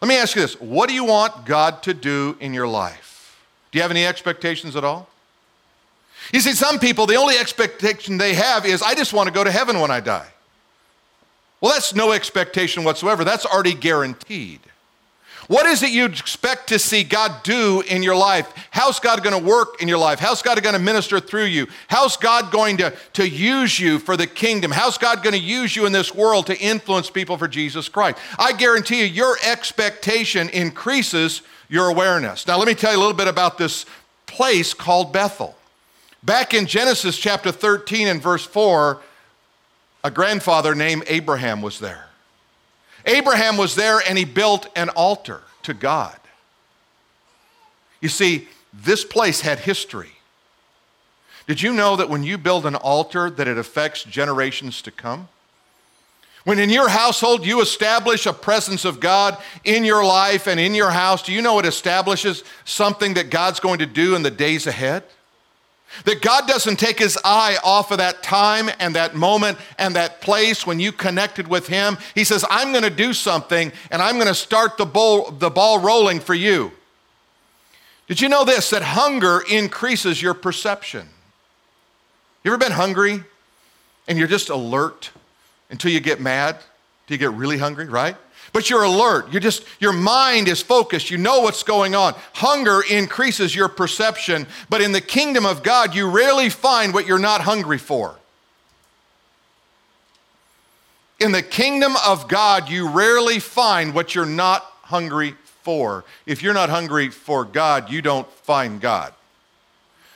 Let 0.00 0.08
me 0.08 0.16
ask 0.16 0.34
you 0.34 0.42
this 0.42 0.60
what 0.60 0.88
do 0.88 0.94
you 0.94 1.04
want 1.04 1.44
God 1.44 1.82
to 1.84 1.94
do 1.94 2.36
in 2.40 2.54
your 2.54 2.66
life? 2.66 3.36
Do 3.70 3.78
you 3.78 3.82
have 3.82 3.90
any 3.90 4.06
expectations 4.06 4.76
at 4.76 4.84
all? 4.84 5.08
You 6.32 6.40
see, 6.40 6.52
some 6.52 6.78
people, 6.78 7.06
the 7.06 7.16
only 7.16 7.36
expectation 7.36 8.16
they 8.16 8.34
have 8.34 8.66
is, 8.66 8.82
I 8.82 8.94
just 8.94 9.12
want 9.12 9.28
to 9.28 9.32
go 9.32 9.44
to 9.44 9.50
heaven 9.50 9.80
when 9.80 9.90
I 9.90 10.00
die. 10.00 10.26
Well, 11.60 11.72
that's 11.72 11.94
no 11.94 12.12
expectation 12.12 12.84
whatsoever. 12.84 13.22
That's 13.22 13.46
already 13.46 13.74
guaranteed. 13.74 14.60
What 15.48 15.66
is 15.66 15.82
it 15.82 15.90
you 15.90 16.06
expect 16.06 16.68
to 16.68 16.78
see 16.78 17.04
God 17.04 17.42
do 17.44 17.80
in 17.82 18.02
your 18.02 18.16
life? 18.16 18.52
How's 18.70 18.98
God 18.98 19.22
going 19.22 19.38
to 19.38 19.48
work 19.48 19.80
in 19.80 19.86
your 19.86 19.98
life? 19.98 20.18
How's 20.18 20.42
God 20.42 20.60
going 20.62 20.74
to 20.74 20.80
minister 20.80 21.20
through 21.20 21.44
you? 21.44 21.68
How's 21.88 22.16
God 22.16 22.50
going 22.50 22.78
to, 22.78 22.92
to 23.12 23.28
use 23.28 23.78
you 23.78 23.98
for 23.98 24.16
the 24.16 24.26
kingdom? 24.26 24.72
How's 24.72 24.98
God 24.98 25.22
going 25.22 25.34
to 25.34 25.40
use 25.40 25.76
you 25.76 25.86
in 25.86 25.92
this 25.92 26.14
world 26.14 26.46
to 26.46 26.58
influence 26.58 27.10
people 27.10 27.38
for 27.38 27.46
Jesus 27.46 27.88
Christ? 27.88 28.18
I 28.38 28.52
guarantee 28.52 29.00
you, 29.00 29.06
your 29.06 29.36
expectation 29.44 30.48
increases 30.48 31.42
your 31.68 31.88
awareness. 31.88 32.46
Now, 32.46 32.58
let 32.58 32.66
me 32.66 32.74
tell 32.74 32.92
you 32.92 32.98
a 32.98 33.00
little 33.00 33.14
bit 33.14 33.28
about 33.28 33.58
this 33.58 33.86
place 34.26 34.74
called 34.74 35.12
Bethel. 35.12 35.54
Back 36.22 36.54
in 36.54 36.66
Genesis 36.66 37.16
chapter 37.16 37.52
13 37.52 38.08
and 38.08 38.20
verse 38.20 38.44
4, 38.44 39.00
a 40.02 40.10
grandfather 40.10 40.74
named 40.74 41.04
Abraham 41.06 41.62
was 41.62 41.78
there. 41.78 42.06
Abraham 43.06 43.56
was 43.56 43.74
there 43.74 44.00
and 44.06 44.18
he 44.18 44.24
built 44.24 44.68
an 44.76 44.88
altar 44.90 45.42
to 45.62 45.72
God. 45.74 46.18
You 48.00 48.08
see, 48.08 48.48
this 48.72 49.04
place 49.04 49.40
had 49.40 49.60
history. 49.60 50.10
Did 51.46 51.62
you 51.62 51.72
know 51.72 51.96
that 51.96 52.10
when 52.10 52.24
you 52.24 52.36
build 52.36 52.66
an 52.66 52.74
altar 52.74 53.30
that 53.30 53.48
it 53.48 53.56
affects 53.56 54.02
generations 54.02 54.82
to 54.82 54.90
come? 54.90 55.28
When 56.44 56.58
in 56.58 56.70
your 56.70 56.88
household 56.88 57.44
you 57.44 57.60
establish 57.60 58.26
a 58.26 58.32
presence 58.32 58.84
of 58.84 59.00
God 59.00 59.36
in 59.64 59.84
your 59.84 60.04
life 60.04 60.46
and 60.46 60.60
in 60.60 60.74
your 60.74 60.90
house, 60.90 61.22
do 61.22 61.32
you 61.32 61.42
know 61.42 61.58
it 61.58 61.66
establishes 61.66 62.44
something 62.64 63.14
that 63.14 63.30
God's 63.30 63.58
going 63.58 63.80
to 63.80 63.86
do 63.86 64.14
in 64.14 64.22
the 64.22 64.30
days 64.30 64.66
ahead? 64.66 65.04
That 66.04 66.20
God 66.20 66.46
doesn't 66.46 66.78
take 66.78 66.98
his 66.98 67.18
eye 67.24 67.56
off 67.64 67.90
of 67.90 67.98
that 67.98 68.22
time 68.22 68.68
and 68.80 68.94
that 68.94 69.14
moment 69.14 69.58
and 69.78 69.96
that 69.96 70.20
place 70.20 70.66
when 70.66 70.78
you 70.78 70.92
connected 70.92 71.48
with 71.48 71.68
him. 71.68 71.96
He 72.14 72.24
says, 72.24 72.44
I'm 72.50 72.72
going 72.72 72.84
to 72.84 72.90
do 72.90 73.12
something 73.12 73.72
and 73.90 74.02
I'm 74.02 74.16
going 74.16 74.26
to 74.26 74.34
start 74.34 74.76
the 74.76 74.84
ball, 74.84 75.30
the 75.30 75.50
ball 75.50 75.78
rolling 75.80 76.20
for 76.20 76.34
you. 76.34 76.72
Did 78.08 78.20
you 78.20 78.28
know 78.28 78.44
this? 78.44 78.70
That 78.70 78.82
hunger 78.82 79.42
increases 79.50 80.20
your 80.20 80.34
perception. 80.34 81.08
You 82.44 82.52
ever 82.52 82.58
been 82.58 82.72
hungry 82.72 83.24
and 84.06 84.18
you're 84.18 84.28
just 84.28 84.50
alert 84.50 85.10
until 85.70 85.90
you 85.90 86.00
get 86.00 86.20
mad, 86.20 86.58
till 87.06 87.14
you 87.14 87.18
get 87.18 87.32
really 87.32 87.58
hungry, 87.58 87.86
right? 87.86 88.16
But 88.56 88.70
you're 88.70 88.84
alert. 88.84 89.30
You 89.34 89.38
just 89.38 89.66
your 89.80 89.92
mind 89.92 90.48
is 90.48 90.62
focused. 90.62 91.10
You 91.10 91.18
know 91.18 91.40
what's 91.40 91.62
going 91.62 91.94
on. 91.94 92.14
Hunger 92.32 92.80
increases 92.88 93.54
your 93.54 93.68
perception, 93.68 94.46
but 94.70 94.80
in 94.80 94.92
the 94.92 95.02
kingdom 95.02 95.44
of 95.44 95.62
God, 95.62 95.94
you 95.94 96.08
rarely 96.08 96.48
find 96.48 96.94
what 96.94 97.06
you're 97.06 97.18
not 97.18 97.42
hungry 97.42 97.76
for. 97.76 98.16
In 101.20 101.32
the 101.32 101.42
kingdom 101.42 101.96
of 102.06 102.28
God, 102.28 102.70
you 102.70 102.88
rarely 102.88 103.40
find 103.40 103.92
what 103.92 104.14
you're 104.14 104.24
not 104.24 104.62
hungry 104.84 105.34
for. 105.60 106.06
If 106.24 106.42
you're 106.42 106.54
not 106.54 106.70
hungry 106.70 107.10
for 107.10 107.44
God, 107.44 107.90
you 107.90 108.00
don't 108.00 108.26
find 108.26 108.80
God. 108.80 109.12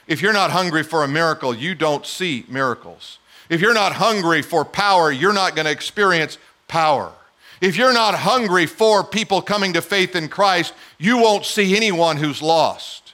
If 0.06 0.22
you're 0.22 0.32
not 0.32 0.50
hungry 0.50 0.82
for 0.82 1.04
a 1.04 1.08
miracle, 1.08 1.54
you 1.54 1.74
don't 1.74 2.06
see 2.06 2.46
miracles. 2.48 3.18
If 3.50 3.60
you're 3.60 3.74
not 3.74 3.92
hungry 3.92 4.40
for 4.40 4.64
power, 4.64 5.12
you're 5.12 5.34
not 5.34 5.54
going 5.54 5.66
to 5.66 5.70
experience 5.70 6.38
power. 6.68 7.12
If 7.60 7.76
you're 7.76 7.92
not 7.92 8.14
hungry 8.14 8.66
for 8.66 9.04
people 9.04 9.42
coming 9.42 9.74
to 9.74 9.82
faith 9.82 10.16
in 10.16 10.28
Christ, 10.28 10.72
you 10.98 11.18
won't 11.18 11.44
see 11.44 11.76
anyone 11.76 12.16
who's 12.16 12.40
lost. 12.40 13.12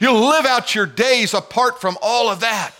You'll 0.00 0.28
live 0.28 0.46
out 0.46 0.74
your 0.74 0.86
days 0.86 1.34
apart 1.34 1.80
from 1.80 1.98
all 2.00 2.28
of 2.28 2.40
that. 2.40 2.72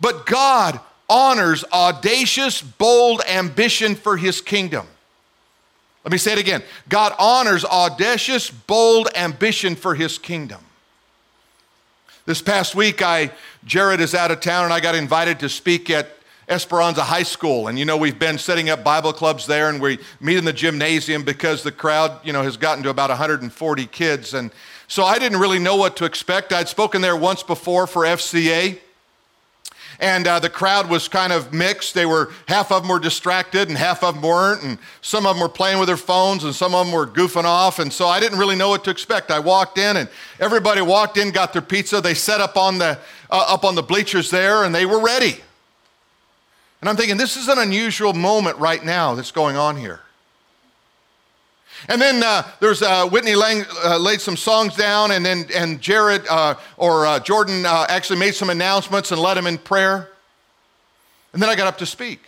But 0.00 0.24
God 0.24 0.80
honors 1.08 1.64
audacious, 1.72 2.62
bold 2.62 3.22
ambition 3.28 3.94
for 3.94 4.16
his 4.16 4.40
kingdom. 4.40 4.86
Let 6.04 6.12
me 6.12 6.18
say 6.18 6.32
it 6.32 6.38
again 6.38 6.62
God 6.88 7.12
honors 7.18 7.64
audacious, 7.64 8.50
bold 8.50 9.08
ambition 9.14 9.76
for 9.76 9.94
his 9.94 10.18
kingdom. 10.18 10.60
This 12.24 12.42
past 12.42 12.74
week, 12.74 13.02
I, 13.02 13.30
Jared 13.64 14.00
is 14.00 14.14
out 14.14 14.30
of 14.30 14.40
town 14.40 14.64
and 14.64 14.72
I 14.72 14.80
got 14.80 14.94
invited 14.94 15.40
to 15.40 15.48
speak 15.48 15.90
at 15.90 16.17
Esperanza 16.48 17.02
High 17.02 17.22
School. 17.24 17.68
And 17.68 17.78
you 17.78 17.84
know, 17.84 17.96
we've 17.96 18.18
been 18.18 18.38
setting 18.38 18.70
up 18.70 18.82
Bible 18.82 19.12
clubs 19.12 19.46
there 19.46 19.68
and 19.68 19.80
we 19.80 19.98
meet 20.20 20.38
in 20.38 20.44
the 20.44 20.52
gymnasium 20.52 21.22
because 21.22 21.62
the 21.62 21.72
crowd, 21.72 22.24
you 22.24 22.32
know, 22.32 22.42
has 22.42 22.56
gotten 22.56 22.82
to 22.84 22.90
about 22.90 23.10
140 23.10 23.86
kids. 23.86 24.34
And 24.34 24.50
so 24.86 25.04
I 25.04 25.18
didn't 25.18 25.38
really 25.38 25.58
know 25.58 25.76
what 25.76 25.96
to 25.96 26.04
expect. 26.04 26.52
I'd 26.52 26.68
spoken 26.68 27.02
there 27.02 27.16
once 27.16 27.42
before 27.42 27.86
for 27.86 28.02
FCA. 28.02 28.78
And 30.00 30.28
uh, 30.28 30.38
the 30.38 30.48
crowd 30.48 30.88
was 30.88 31.08
kind 31.08 31.32
of 31.32 31.52
mixed. 31.52 31.92
They 31.92 32.06
were, 32.06 32.32
half 32.46 32.70
of 32.70 32.82
them 32.82 32.90
were 32.90 33.00
distracted 33.00 33.68
and 33.68 33.76
half 33.76 34.04
of 34.04 34.14
them 34.14 34.22
weren't. 34.22 34.62
And 34.62 34.78
some 35.00 35.26
of 35.26 35.34
them 35.34 35.42
were 35.42 35.48
playing 35.48 35.80
with 35.80 35.88
their 35.88 35.96
phones 35.96 36.44
and 36.44 36.54
some 36.54 36.74
of 36.74 36.86
them 36.86 36.94
were 36.94 37.06
goofing 37.06 37.44
off. 37.44 37.80
And 37.80 37.92
so 37.92 38.06
I 38.06 38.20
didn't 38.20 38.38
really 38.38 38.54
know 38.54 38.68
what 38.68 38.84
to 38.84 38.90
expect. 38.90 39.30
I 39.32 39.40
walked 39.40 39.76
in 39.76 39.96
and 39.96 40.08
everybody 40.38 40.80
walked 40.80 41.16
in, 41.16 41.32
got 41.32 41.52
their 41.52 41.62
pizza. 41.62 42.00
They 42.00 42.14
set 42.14 42.40
up 42.40 42.56
on 42.56 42.78
the, 42.78 42.98
uh, 43.28 43.44
up 43.48 43.64
on 43.64 43.74
the 43.74 43.82
bleachers 43.82 44.30
there 44.30 44.62
and 44.62 44.72
they 44.72 44.86
were 44.86 45.00
ready. 45.00 45.40
And 46.80 46.88
I'm 46.88 46.96
thinking, 46.96 47.16
this 47.16 47.36
is 47.36 47.48
an 47.48 47.58
unusual 47.58 48.12
moment 48.12 48.56
right 48.58 48.84
now 48.84 49.14
that's 49.14 49.32
going 49.32 49.56
on 49.56 49.76
here. 49.76 50.00
And 51.88 52.00
then 52.00 52.22
uh, 52.22 52.42
there's 52.60 52.82
uh, 52.82 53.08
Whitney 53.08 53.34
Lang 53.34 53.64
uh, 53.84 53.98
laid 53.98 54.20
some 54.20 54.36
songs 54.36 54.74
down, 54.74 55.12
and 55.12 55.24
then 55.24 55.46
and 55.54 55.80
Jared 55.80 56.26
uh, 56.28 56.54
or 56.76 57.06
uh, 57.06 57.20
Jordan 57.20 57.64
uh, 57.64 57.86
actually 57.88 58.18
made 58.18 58.34
some 58.34 58.50
announcements 58.50 59.12
and 59.12 59.20
led 59.20 59.36
him 59.36 59.46
in 59.46 59.58
prayer. 59.58 60.08
And 61.32 61.40
then 61.40 61.48
I 61.48 61.54
got 61.54 61.68
up 61.68 61.78
to 61.78 61.86
speak. 61.86 62.20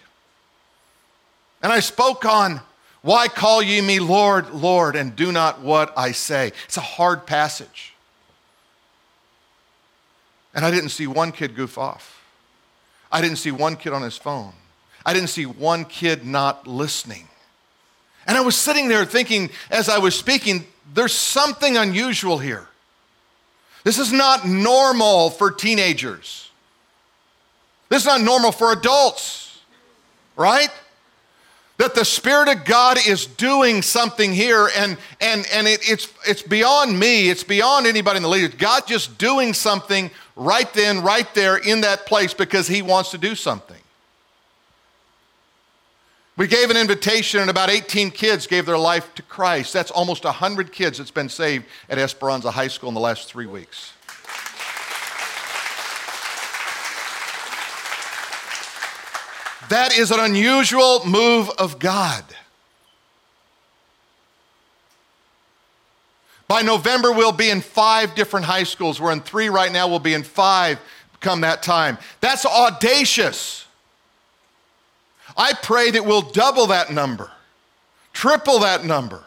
And 1.62 1.72
I 1.72 1.80
spoke 1.80 2.24
on 2.24 2.60
why 3.02 3.28
call 3.28 3.62
ye 3.62 3.80
me 3.80 3.98
Lord, 3.98 4.50
Lord, 4.50 4.94
and 4.94 5.16
do 5.16 5.32
not 5.32 5.60
what 5.60 5.92
I 5.96 6.12
say. 6.12 6.52
It's 6.66 6.76
a 6.76 6.82
hard 6.82 7.26
passage. 7.26 7.94
And 10.54 10.64
I 10.64 10.70
didn't 10.70 10.90
see 10.90 11.06
one 11.06 11.32
kid 11.32 11.56
goof 11.56 11.78
off. 11.78 12.19
I 13.12 13.20
didn't 13.20 13.38
see 13.38 13.50
one 13.50 13.76
kid 13.76 13.92
on 13.92 14.02
his 14.02 14.16
phone. 14.16 14.52
I 15.04 15.12
didn't 15.14 15.30
see 15.30 15.46
one 15.46 15.84
kid 15.84 16.24
not 16.24 16.66
listening. 16.66 17.26
And 18.26 18.36
I 18.36 18.42
was 18.42 18.54
sitting 18.54 18.88
there 18.88 19.04
thinking, 19.04 19.50
as 19.70 19.88
I 19.88 19.98
was 19.98 20.14
speaking, 20.14 20.66
there's 20.92 21.14
something 21.14 21.76
unusual 21.76 22.38
here. 22.38 22.66
This 23.82 23.98
is 23.98 24.12
not 24.12 24.46
normal 24.46 25.30
for 25.30 25.50
teenagers. 25.50 26.50
This 27.88 28.02
is 28.02 28.06
not 28.06 28.20
normal 28.20 28.52
for 28.52 28.72
adults, 28.72 29.58
right? 30.36 30.70
That 31.78 31.94
the 31.94 32.04
Spirit 32.04 32.48
of 32.48 32.64
God 32.66 32.98
is 33.08 33.24
doing 33.26 33.80
something 33.80 34.32
here, 34.32 34.68
and, 34.76 34.98
and, 35.20 35.46
and 35.52 35.66
it, 35.66 35.80
it's, 35.88 36.12
it's 36.28 36.42
beyond 36.42 36.98
me, 36.98 37.30
it's 37.30 37.42
beyond 37.42 37.86
anybody 37.86 38.18
in 38.18 38.22
the 38.22 38.28
leadership. 38.28 38.60
God 38.60 38.86
just 38.86 39.16
doing 39.16 39.54
something 39.54 40.10
right 40.40 40.72
then, 40.72 41.02
right 41.02 41.32
there 41.34 41.58
in 41.58 41.82
that 41.82 42.06
place 42.06 42.34
because 42.34 42.66
He 42.66 42.82
wants 42.82 43.10
to 43.10 43.18
do 43.18 43.34
something. 43.34 43.76
We 46.36 46.46
gave 46.46 46.70
an 46.70 46.76
invitation, 46.78 47.40
and 47.40 47.50
about 47.50 47.68
18 47.68 48.10
kids 48.12 48.46
gave 48.46 48.64
their 48.64 48.78
life 48.78 49.14
to 49.16 49.22
Christ. 49.22 49.74
That's 49.74 49.90
almost 49.90 50.24
100 50.24 50.72
kids 50.72 50.96
that's 50.96 51.10
been 51.10 51.28
saved 51.28 51.66
at 51.90 51.98
Esperanza 51.98 52.50
High 52.50 52.68
School 52.68 52.88
in 52.88 52.94
the 52.94 53.00
last 53.00 53.28
three 53.28 53.46
weeks. 53.46 53.92
That 59.68 59.96
is 59.96 60.10
an 60.10 60.18
unusual 60.18 61.04
move 61.04 61.50
of 61.50 61.78
God. 61.78 62.24
By 66.50 66.62
November, 66.62 67.12
we'll 67.12 67.30
be 67.30 67.48
in 67.48 67.60
five 67.60 68.16
different 68.16 68.44
high 68.44 68.64
schools. 68.64 69.00
We're 69.00 69.12
in 69.12 69.20
three 69.20 69.48
right 69.48 69.70
now, 69.70 69.86
we'll 69.86 70.00
be 70.00 70.14
in 70.14 70.24
five 70.24 70.80
come 71.20 71.42
that 71.42 71.62
time. 71.62 71.96
That's 72.20 72.44
audacious. 72.44 73.66
I 75.36 75.52
pray 75.52 75.92
that 75.92 76.04
we'll 76.04 76.22
double 76.22 76.66
that 76.66 76.90
number, 76.90 77.30
triple 78.12 78.58
that 78.58 78.84
number. 78.84 79.22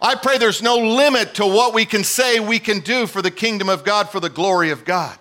I 0.00 0.14
pray 0.14 0.38
there's 0.38 0.62
no 0.62 0.76
limit 0.76 1.34
to 1.34 1.44
what 1.44 1.74
we 1.74 1.84
can 1.84 2.04
say 2.04 2.38
we 2.38 2.60
can 2.60 2.78
do 2.78 3.08
for 3.08 3.22
the 3.22 3.30
kingdom 3.32 3.68
of 3.68 3.82
God, 3.82 4.08
for 4.08 4.20
the 4.20 4.30
glory 4.30 4.70
of 4.70 4.84
God. 4.84 5.18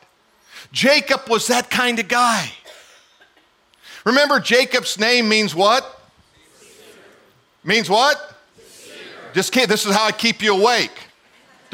Jacob 0.72 1.28
was 1.28 1.48
that 1.48 1.72
kind 1.72 1.98
of 1.98 2.08
guy. 2.08 2.52
Remember, 4.06 4.40
Jacob's 4.40 5.00
name 5.00 5.28
means 5.28 5.56
what? 5.56 6.04
Means 7.64 7.90
what? 7.90 8.36
Just 9.34 9.52
kidding. 9.52 9.70
This 9.70 9.88
is 9.88 9.96
how 9.96 10.06
I 10.06 10.12
keep 10.12 10.44
you 10.44 10.56
awake 10.56 11.05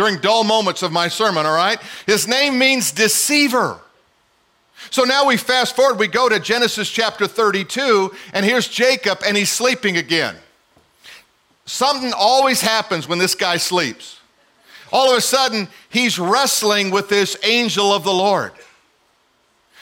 during 0.01 0.17
dull 0.17 0.43
moments 0.43 0.81
of 0.81 0.91
my 0.91 1.07
sermon, 1.07 1.45
all 1.45 1.55
right? 1.55 1.79
His 2.07 2.27
name 2.27 2.57
means 2.57 2.91
deceiver. 2.91 3.79
So 4.89 5.03
now 5.03 5.27
we 5.27 5.37
fast 5.37 5.75
forward, 5.75 5.99
we 5.99 6.07
go 6.07 6.27
to 6.27 6.39
Genesis 6.39 6.89
chapter 6.89 7.27
32, 7.27 8.11
and 8.33 8.43
here's 8.43 8.67
Jacob, 8.67 9.19
and 9.23 9.37
he's 9.37 9.51
sleeping 9.51 9.97
again. 9.97 10.35
Something 11.67 12.13
always 12.17 12.61
happens 12.61 13.07
when 13.07 13.19
this 13.19 13.35
guy 13.35 13.57
sleeps. 13.57 14.19
All 14.91 15.11
of 15.11 15.17
a 15.19 15.21
sudden, 15.21 15.67
he's 15.91 16.17
wrestling 16.17 16.89
with 16.89 17.07
this 17.07 17.37
angel 17.43 17.93
of 17.93 18.03
the 18.03 18.11
Lord. 18.11 18.53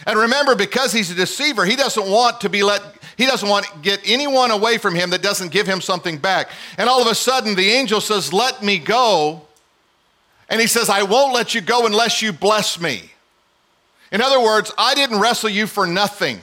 And 0.05 0.19
remember, 0.19 0.53
because 0.53 0.91
he's 0.91 1.09
a 1.11 1.15
deceiver, 1.15 1.63
he 1.63 1.77
doesn't 1.77 2.09
want 2.09 2.41
to 2.41 2.49
be 2.49 2.61
let, 2.61 2.81
he 3.15 3.25
doesn't 3.25 3.47
want 3.47 3.67
to 3.67 3.79
get 3.79 4.01
anyone 4.03 4.51
away 4.51 4.79
from 4.79 4.95
him 4.95 5.11
that 5.11 5.21
doesn't 5.21 5.53
give 5.53 5.65
him 5.65 5.79
something 5.79 6.17
back. 6.17 6.49
And 6.77 6.89
all 6.89 7.01
of 7.01 7.07
a 7.07 7.15
sudden, 7.15 7.55
the 7.55 7.69
angel 7.69 8.01
says, 8.01 8.33
Let 8.33 8.61
me 8.61 8.79
go. 8.79 9.43
And 10.49 10.59
he 10.59 10.67
says, 10.67 10.89
I 10.89 11.03
won't 11.03 11.33
let 11.33 11.53
you 11.53 11.61
go 11.61 11.85
unless 11.85 12.21
you 12.21 12.33
bless 12.33 12.79
me. 12.79 13.11
In 14.11 14.21
other 14.21 14.41
words, 14.41 14.71
I 14.77 14.95
didn't 14.95 15.19
wrestle 15.19 15.49
you 15.49 15.67
for 15.67 15.85
nothing. 15.85 16.41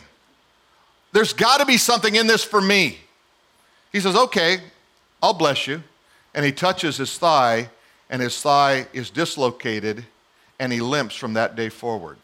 There's 1.12 1.32
got 1.32 1.58
to 1.58 1.66
be 1.66 1.76
something 1.76 2.14
in 2.14 2.26
this 2.26 2.44
for 2.44 2.60
me. 2.60 2.98
He 3.92 4.00
says, 4.00 4.14
Okay, 4.14 4.58
I'll 5.22 5.34
bless 5.34 5.66
you. 5.66 5.82
And 6.34 6.44
he 6.44 6.52
touches 6.52 6.98
his 6.98 7.16
thigh, 7.18 7.70
and 8.10 8.22
his 8.22 8.40
thigh 8.40 8.86
is 8.92 9.10
dislocated, 9.10 10.04
and 10.60 10.72
he 10.72 10.80
limps 10.80 11.16
from 11.16 11.34
that 11.34 11.56
day 11.56 11.70
forward. 11.70 12.18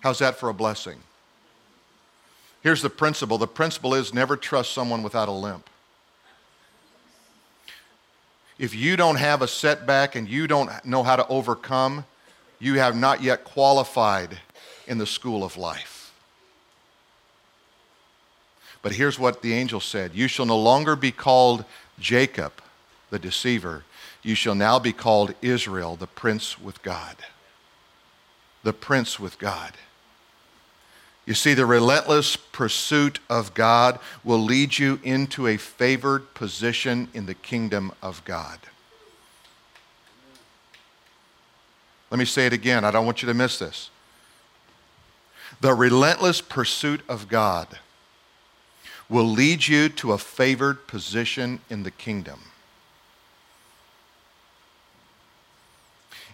How's 0.00 0.18
that 0.18 0.36
for 0.36 0.48
a 0.48 0.54
blessing? 0.54 0.98
Here's 2.62 2.82
the 2.82 2.90
principle 2.90 3.38
the 3.38 3.46
principle 3.46 3.94
is 3.94 4.14
never 4.14 4.36
trust 4.36 4.72
someone 4.72 5.02
without 5.02 5.28
a 5.28 5.32
limp. 5.32 5.68
If 8.58 8.74
you 8.74 8.96
don't 8.96 9.16
have 9.16 9.42
a 9.42 9.48
setback 9.48 10.14
and 10.14 10.28
you 10.28 10.46
don't 10.46 10.70
know 10.84 11.02
how 11.02 11.16
to 11.16 11.26
overcome, 11.28 12.04
you 12.60 12.74
have 12.74 12.96
not 12.96 13.22
yet 13.22 13.44
qualified 13.44 14.38
in 14.86 14.98
the 14.98 15.06
school 15.06 15.42
of 15.42 15.56
life. 15.56 16.12
But 18.80 18.92
here's 18.92 19.18
what 19.18 19.42
the 19.42 19.54
angel 19.54 19.80
said 19.80 20.14
You 20.14 20.28
shall 20.28 20.46
no 20.46 20.58
longer 20.58 20.94
be 20.94 21.10
called 21.10 21.64
Jacob, 21.98 22.52
the 23.10 23.18
deceiver. 23.18 23.84
You 24.22 24.34
shall 24.34 24.54
now 24.54 24.78
be 24.78 24.92
called 24.92 25.34
Israel, 25.42 25.96
the 25.96 26.06
prince 26.06 26.58
with 26.58 26.82
God. 26.82 27.16
The 28.62 28.72
prince 28.72 29.20
with 29.20 29.38
God. 29.38 29.72
You 31.26 31.34
see, 31.34 31.54
the 31.54 31.66
relentless 31.66 32.36
pursuit 32.36 33.18
of 33.30 33.54
God 33.54 33.98
will 34.22 34.38
lead 34.38 34.78
you 34.78 35.00
into 35.02 35.46
a 35.46 35.56
favored 35.56 36.34
position 36.34 37.08
in 37.14 37.26
the 37.26 37.34
kingdom 37.34 37.92
of 38.02 38.22
God. 38.24 38.58
Let 42.10 42.18
me 42.18 42.26
say 42.26 42.46
it 42.46 42.52
again. 42.52 42.84
I 42.84 42.90
don't 42.90 43.06
want 43.06 43.22
you 43.22 43.28
to 43.28 43.34
miss 43.34 43.58
this. 43.58 43.90
The 45.60 45.72
relentless 45.72 46.40
pursuit 46.40 47.00
of 47.08 47.28
God 47.28 47.78
will 49.08 49.24
lead 49.24 49.66
you 49.66 49.88
to 49.88 50.12
a 50.12 50.18
favored 50.18 50.86
position 50.86 51.60
in 51.70 51.82
the 51.82 51.90
kingdom. 51.90 52.40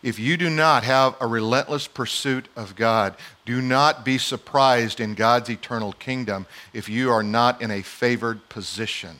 If 0.02 0.18
you 0.18 0.36
do 0.36 0.48
not 0.48 0.82
have 0.84 1.14
a 1.20 1.26
relentless 1.26 1.86
pursuit 1.86 2.48
of 2.56 2.74
God, 2.74 3.14
do 3.44 3.60
not 3.60 4.04
be 4.04 4.16
surprised 4.16 4.98
in 4.98 5.14
God's 5.14 5.50
eternal 5.50 5.92
kingdom 5.92 6.46
if 6.72 6.88
you 6.88 7.10
are 7.10 7.22
not 7.22 7.60
in 7.60 7.70
a 7.70 7.82
favored 7.82 8.48
position. 8.48 9.16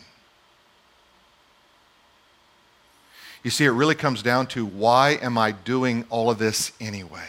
You 3.42 3.50
see, 3.50 3.64
it 3.64 3.70
really 3.70 3.94
comes 3.94 4.22
down 4.22 4.46
to 4.48 4.64
why 4.64 5.18
am 5.22 5.36
I 5.36 5.52
doing 5.52 6.04
all 6.08 6.30
of 6.30 6.38
this 6.38 6.72
anyway? 6.80 7.28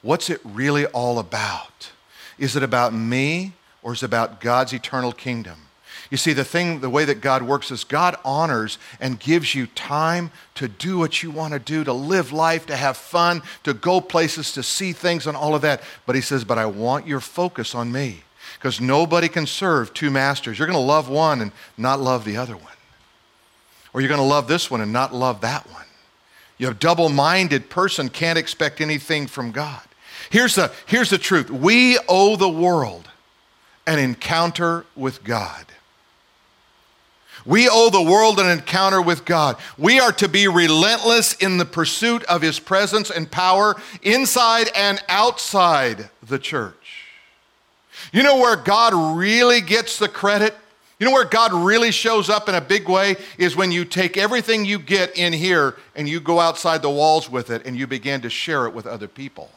What's 0.00 0.30
it 0.30 0.40
really 0.44 0.86
all 0.86 1.18
about? 1.18 1.90
Is 2.38 2.56
it 2.56 2.62
about 2.62 2.92
me 2.92 3.52
or 3.82 3.92
is 3.92 4.02
it 4.02 4.06
about 4.06 4.40
God's 4.40 4.72
eternal 4.72 5.12
kingdom? 5.12 5.68
You 6.12 6.18
see, 6.18 6.34
the 6.34 6.44
thing, 6.44 6.80
the 6.80 6.90
way 6.90 7.06
that 7.06 7.22
God 7.22 7.42
works 7.42 7.70
is 7.70 7.84
God 7.84 8.16
honors 8.22 8.76
and 9.00 9.18
gives 9.18 9.54
you 9.54 9.66
time 9.68 10.30
to 10.56 10.68
do 10.68 10.98
what 10.98 11.22
you 11.22 11.30
want 11.30 11.54
to 11.54 11.58
do, 11.58 11.84
to 11.84 11.92
live 11.94 12.32
life, 12.34 12.66
to 12.66 12.76
have 12.76 12.98
fun, 12.98 13.40
to 13.64 13.72
go 13.72 13.98
places, 14.02 14.52
to 14.52 14.62
see 14.62 14.92
things, 14.92 15.26
and 15.26 15.34
all 15.34 15.54
of 15.54 15.62
that. 15.62 15.82
But 16.04 16.14
He 16.14 16.20
says, 16.20 16.44
But 16.44 16.58
I 16.58 16.66
want 16.66 17.06
your 17.06 17.20
focus 17.20 17.74
on 17.74 17.90
me 17.90 18.24
because 18.58 18.78
nobody 18.78 19.26
can 19.26 19.46
serve 19.46 19.94
two 19.94 20.10
masters. 20.10 20.58
You're 20.58 20.68
going 20.68 20.78
to 20.78 20.84
love 20.84 21.08
one 21.08 21.40
and 21.40 21.50
not 21.78 21.98
love 21.98 22.26
the 22.26 22.36
other 22.36 22.58
one. 22.58 22.74
Or 23.94 24.02
you're 24.02 24.08
going 24.08 24.20
to 24.20 24.26
love 24.26 24.48
this 24.48 24.70
one 24.70 24.82
and 24.82 24.92
not 24.92 25.14
love 25.14 25.40
that 25.40 25.64
one. 25.70 25.86
You 26.58 26.66
have 26.66 26.78
double 26.78 27.08
minded 27.08 27.70
person 27.70 28.10
can't 28.10 28.38
expect 28.38 28.82
anything 28.82 29.26
from 29.28 29.50
God. 29.50 29.80
Here's 30.28 30.56
the, 30.56 30.72
here's 30.84 31.08
the 31.08 31.16
truth 31.16 31.50
we 31.50 31.98
owe 32.06 32.36
the 32.36 32.50
world 32.50 33.08
an 33.86 33.98
encounter 33.98 34.84
with 34.94 35.24
God. 35.24 35.64
We 37.44 37.68
owe 37.68 37.90
the 37.90 38.02
world 38.02 38.38
an 38.38 38.48
encounter 38.48 39.02
with 39.02 39.24
God. 39.24 39.56
We 39.76 39.98
are 40.00 40.12
to 40.12 40.28
be 40.28 40.48
relentless 40.48 41.34
in 41.34 41.58
the 41.58 41.64
pursuit 41.64 42.22
of 42.24 42.42
His 42.42 42.58
presence 42.58 43.10
and 43.10 43.30
power 43.30 43.76
inside 44.02 44.70
and 44.76 45.02
outside 45.08 46.10
the 46.22 46.38
church. 46.38 47.06
You 48.12 48.22
know 48.22 48.36
where 48.36 48.56
God 48.56 49.16
really 49.16 49.60
gets 49.60 49.98
the 49.98 50.08
credit? 50.08 50.54
You 50.98 51.06
know 51.06 51.12
where 51.12 51.24
God 51.24 51.52
really 51.52 51.90
shows 51.90 52.30
up 52.30 52.48
in 52.48 52.54
a 52.54 52.60
big 52.60 52.88
way 52.88 53.16
is 53.36 53.56
when 53.56 53.72
you 53.72 53.84
take 53.84 54.16
everything 54.16 54.64
you 54.64 54.78
get 54.78 55.18
in 55.18 55.32
here 55.32 55.74
and 55.96 56.08
you 56.08 56.20
go 56.20 56.38
outside 56.38 56.80
the 56.80 56.90
walls 56.90 57.28
with 57.28 57.50
it 57.50 57.66
and 57.66 57.76
you 57.76 57.88
begin 57.88 58.20
to 58.20 58.30
share 58.30 58.66
it 58.66 58.74
with 58.74 58.86
other 58.86 59.08
people. 59.08 59.50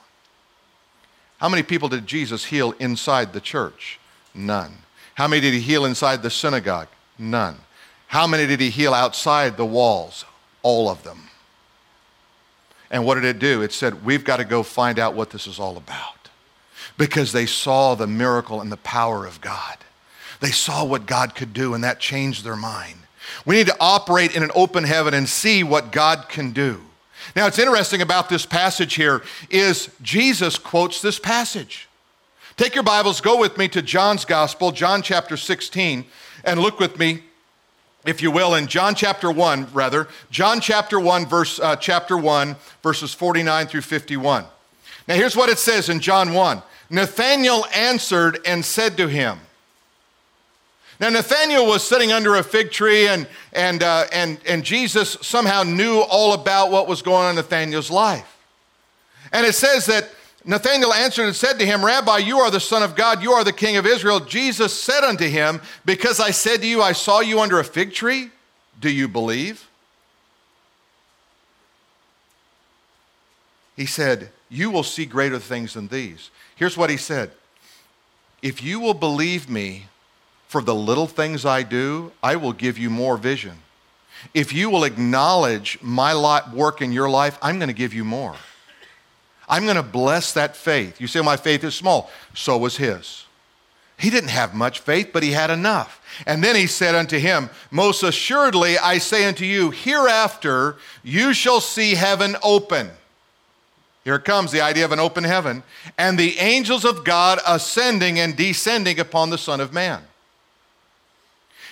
How 1.38 1.50
many 1.50 1.62
people 1.62 1.90
did 1.90 2.08
Jesus 2.08 2.46
heal 2.46 2.74
inside 2.80 3.34
the 3.34 3.42
church? 3.42 4.00
None. 4.34 4.74
How 5.14 5.28
many 5.28 5.42
did 5.42 5.54
he 5.54 5.60
heal 5.60 5.86
inside 5.86 6.24
the 6.24 6.30
synagogue? 6.30 6.88
None. 7.20 7.58
How 8.08 8.28
many 8.28 8.48
did 8.48 8.60
he 8.60 8.70
heal 8.70 8.94
outside 8.94 9.58
the 9.58 9.66
walls? 9.66 10.26
All 10.62 10.90
of 10.90 11.04
them. 11.04 11.30
And 12.92 13.06
what 13.06 13.16
did 13.16 13.26
it 13.26 13.40
do? 13.40 13.62
It 13.62 13.74
said, 13.74 14.06
We've 14.06 14.24
got 14.24 14.38
to 14.38 14.46
go 14.46 14.64
find 14.64 15.00
out 15.00 15.16
what 15.16 15.32
this 15.32 15.48
is 15.48 15.60
all 15.60 15.78
about. 15.78 16.30
Because 16.98 17.32
they 17.32 17.46
saw 17.46 17.96
the 17.96 18.08
miracle 18.08 18.62
and 18.62 18.72
the 18.72 18.78
power 18.78 19.26
of 19.26 19.42
God. 19.42 19.78
They 20.40 20.52
saw 20.52 20.86
what 20.86 21.06
God 21.06 21.36
could 21.36 21.54
do, 21.54 21.74
and 21.74 21.84
that 21.84 22.00
changed 22.00 22.44
their 22.44 22.56
mind. 22.56 23.00
We 23.46 23.56
need 23.56 23.68
to 23.68 23.78
operate 23.80 24.36
in 24.36 24.44
an 24.44 24.52
open 24.56 24.84
heaven 24.84 25.14
and 25.14 25.28
see 25.28 25.64
what 25.64 25.92
God 25.92 26.30
can 26.30 26.52
do. 26.52 26.82
Now, 27.36 27.46
what's 27.46 27.60
interesting 27.60 28.02
about 28.02 28.30
this 28.30 28.46
passage 28.46 28.94
here 28.94 29.24
is 29.50 29.90
Jesus 30.02 30.58
quotes 30.58 31.02
this 31.02 31.18
passage. 31.18 31.88
Take 32.56 32.76
your 32.76 32.84
Bibles, 32.84 33.20
go 33.20 33.40
with 33.40 33.58
me 33.58 33.68
to 33.70 33.82
John's 33.82 34.24
Gospel, 34.24 34.72
John 34.72 35.02
chapter 35.02 35.36
16, 35.36 36.06
and 36.44 36.60
look 36.60 36.80
with 36.80 36.98
me, 37.00 37.24
if 38.06 38.22
you 38.22 38.32
will, 38.32 38.56
in 38.56 38.68
John 38.68 38.96
chapter 38.96 39.32
1, 39.32 39.68
rather, 39.74 40.08
John 40.30 40.62
chapter 40.62 41.00
1, 41.00 41.26
verse, 41.26 41.60
uh, 41.60 41.76
chapter 41.76 42.18
1, 42.18 42.56
verses 42.84 43.14
49 43.14 43.68
through 43.68 43.82
51. 43.82 44.46
Now, 45.08 45.16
here's 45.16 45.36
what 45.36 45.50
it 45.50 45.60
says 45.60 45.90
in 45.90 46.00
John 46.00 46.34
1 46.34 46.62
Nathanael 46.90 47.66
answered 47.74 48.40
and 48.46 48.64
said 48.64 48.98
to 48.98 49.08
him, 49.08 49.40
now, 51.00 51.10
Nathanael 51.10 51.68
was 51.68 51.84
sitting 51.86 52.14
under 52.14 52.36
a 52.36 52.44
fig 52.44 52.72
tree, 52.72 53.08
and, 53.08 53.28
and, 53.52 53.84
uh, 53.84 54.06
and, 54.14 54.40
and 54.48 54.64
Jesus 54.64 55.18
somehow 55.22 55.64
knew 55.64 56.00
all 56.00 56.34
about 56.34 56.72
what 56.72 56.88
was 56.88 57.02
going 57.02 57.26
on 57.26 57.30
in 57.32 57.36
Nathanael's 57.36 57.92
life. 57.92 58.38
And 59.34 59.46
it 59.46 59.56
says 59.56 59.88
that 59.88 60.10
Nathanael 60.46 60.94
answered 60.94 61.26
and 61.26 61.36
said 61.36 61.58
to 61.58 61.66
him, 61.66 61.84
Rabbi, 61.84 62.20
you 62.20 62.38
are 62.38 62.52
the 62.52 62.60
Son 62.60 62.84
of 62.84 62.96
God, 62.96 63.24
you 63.24 63.32
are 63.32 63.44
the 63.44 63.52
King 63.52 63.78
of 63.78 63.86
Israel. 63.88 64.20
Jesus 64.20 64.80
said 64.80 65.04
unto 65.04 65.28
him, 65.28 65.60
Because 65.86 66.20
I 66.20 66.30
said 66.32 66.62
to 66.62 66.68
you, 66.68 66.82
I 66.82 66.92
saw 66.92 67.20
you 67.20 67.40
under 67.40 67.60
a 67.60 67.64
fig 67.64 67.94
tree, 67.94 68.30
do 68.80 68.90
you 68.90 69.08
believe? 69.08 69.68
He 73.76 73.88
said, 73.88 74.30
You 74.48 74.70
will 74.70 74.84
see 74.84 75.06
greater 75.06 75.40
things 75.40 75.74
than 75.74 75.88
these. 75.88 76.30
Here's 76.56 76.78
what 76.78 76.92
he 76.92 76.98
said 76.98 77.32
If 78.44 78.62
you 78.62 78.80
will 78.80 78.94
believe 78.94 79.50
me, 79.50 79.88
for 80.48 80.62
the 80.62 80.76
little 80.76 81.08
things 81.08 81.44
I 81.44 81.64
do, 81.64 82.12
I 82.22 82.36
will 82.36 82.54
give 82.54 82.78
you 82.78 82.90
more 82.90 83.18
vision. 83.18 83.58
If 84.34 84.54
you 84.54 84.70
will 84.70 84.84
acknowledge 84.84 85.80
my 85.82 86.42
work 86.54 86.82
in 86.82 86.92
your 86.92 87.10
life, 87.10 87.38
I'm 87.42 87.58
going 87.58 87.68
to 87.68 87.74
give 87.74 87.94
you 87.94 88.06
more. 88.06 88.36
I'm 89.48 89.64
going 89.64 89.76
to 89.76 89.84
bless 89.84 90.34
that 90.34 90.56
faith. 90.56 91.00
You 91.00 91.08
say, 91.08 91.22
My 91.22 91.38
faith 91.38 91.64
is 91.64 91.76
small. 91.76 92.10
So 92.34 92.58
was 92.58 92.78
his. 92.78 93.26
He 93.98 94.10
didn't 94.10 94.30
have 94.30 94.54
much 94.54 94.80
faith, 94.80 95.12
but 95.14 95.24
he 95.24 95.32
had 95.32 95.50
enough. 95.50 96.02
And 96.26 96.44
then 96.44 96.56
he 96.56 96.68
said 96.68 96.96
unto 96.96 97.18
him, 97.18 97.50
Most 97.72 98.04
assuredly 98.04 98.78
I 98.78 98.98
say 98.98 99.26
unto 99.26 99.46
you, 99.46 99.72
hereafter 99.72 100.78
you 101.04 101.34
shall 101.34 101.62
see 101.62 101.96
heaven 101.96 102.36
open. 102.44 102.90
Here 104.04 104.20
comes 104.20 104.52
the 104.52 104.62
idea 104.62 104.86
of 104.86 104.92
an 104.92 105.00
open 105.00 105.24
heaven, 105.24 105.64
and 105.98 106.18
the 106.18 106.38
angels 106.38 106.86
of 106.86 107.04
God 107.04 107.40
ascending 107.48 108.20
and 108.20 108.36
descending 108.36 109.00
upon 109.00 109.30
the 109.30 109.38
Son 109.38 109.60
of 109.60 109.74
Man. 109.74 110.04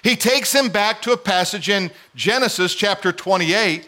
He 0.02 0.16
takes 0.16 0.54
him 0.54 0.70
back 0.70 1.02
to 1.04 1.12
a 1.12 1.18
passage 1.18 1.70
in 1.70 1.92
Genesis 2.16 2.74
chapter 2.74 3.12
28. 3.12 3.88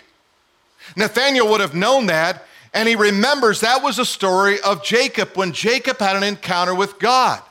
Nathanael 0.96 1.50
would 1.50 1.60
have 1.60 1.74
known 1.74 2.06
that, 2.06 2.46
and 2.76 2.90
he 2.90 2.96
remembers 2.96 3.62
that 3.62 3.82
was 3.82 3.98
a 3.98 4.06
story 4.06 4.60
of 4.60 4.84
Jacob 4.84 5.36
when 5.36 5.54
Jacob 5.54 5.98
had 5.98 6.18
an 6.18 6.24
encounter 6.24 6.76
with 6.76 7.00
God. 7.00 7.42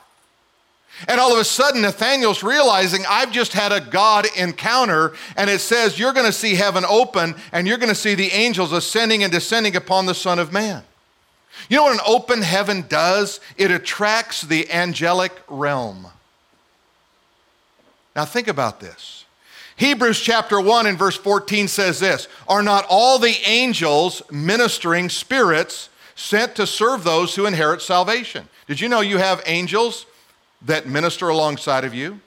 And 1.09 1.19
all 1.19 1.33
of 1.33 1.39
a 1.39 1.43
sudden, 1.43 1.81
Nathanael's 1.81 2.41
realizing, 2.41 3.03
I've 3.09 3.31
just 3.31 3.51
had 3.51 3.73
a 3.73 3.81
God 3.81 4.27
encounter, 4.37 5.13
and 5.35 5.49
it 5.49 5.59
says, 5.59 5.99
You're 5.99 6.13
going 6.13 6.27
to 6.27 6.31
see 6.31 6.55
heaven 6.55 6.85
open, 6.87 7.35
and 7.51 7.67
you're 7.67 7.79
going 7.79 7.89
to 7.89 7.95
see 7.95 8.15
the 8.15 8.31
angels 8.31 8.71
ascending 8.71 9.23
and 9.23 9.31
descending 9.31 9.75
upon 9.75 10.05
the 10.05 10.15
Son 10.15 10.39
of 10.39 10.53
Man. 10.53 10.83
You 11.69 11.77
know 11.77 11.83
what 11.83 11.93
an 11.93 12.05
open 12.07 12.41
heaven 12.41 12.85
does? 12.87 13.41
It 13.57 13.71
attracts 13.71 14.41
the 14.41 14.71
angelic 14.71 15.33
realm. 15.49 16.07
Now, 18.15 18.23
think 18.23 18.47
about 18.47 18.79
this. 18.79 19.24
Hebrews 19.77 20.21
chapter 20.21 20.59
1 20.59 20.87
and 20.87 20.97
verse 20.97 21.17
14 21.17 21.67
says 21.67 21.99
this 21.99 22.27
Are 22.47 22.63
not 22.63 22.85
all 22.89 23.19
the 23.19 23.35
angels 23.45 24.21
ministering 24.31 25.09
spirits 25.09 25.89
sent 26.15 26.55
to 26.55 26.65
serve 26.65 27.03
those 27.03 27.35
who 27.35 27.45
inherit 27.45 27.81
salvation? 27.81 28.47
Did 28.67 28.79
you 28.79 28.87
know 28.87 29.01
you 29.01 29.17
have 29.17 29.43
angels 29.45 30.05
that 30.61 30.87
minister 30.87 31.27
alongside 31.27 31.83
of 31.83 31.93
you? 31.93 32.19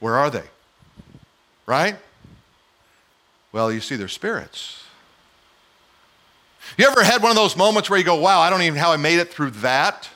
Where 0.00 0.14
are 0.14 0.30
they? 0.30 0.44
Right? 1.66 1.96
Well, 3.52 3.72
you 3.72 3.80
see, 3.80 3.96
they're 3.96 4.06
spirits. 4.06 4.84
You 6.76 6.86
ever 6.86 7.02
had 7.02 7.22
one 7.22 7.30
of 7.30 7.36
those 7.36 7.56
moments 7.56 7.88
where 7.88 7.98
you 7.98 8.04
go, 8.04 8.16
wow, 8.16 8.40
I 8.40 8.50
don't 8.50 8.62
even 8.62 8.74
know 8.74 8.82
how 8.82 8.92
I 8.92 8.96
made 8.96 9.18
it 9.18 9.32
through 9.32 9.50
that? 9.50 10.08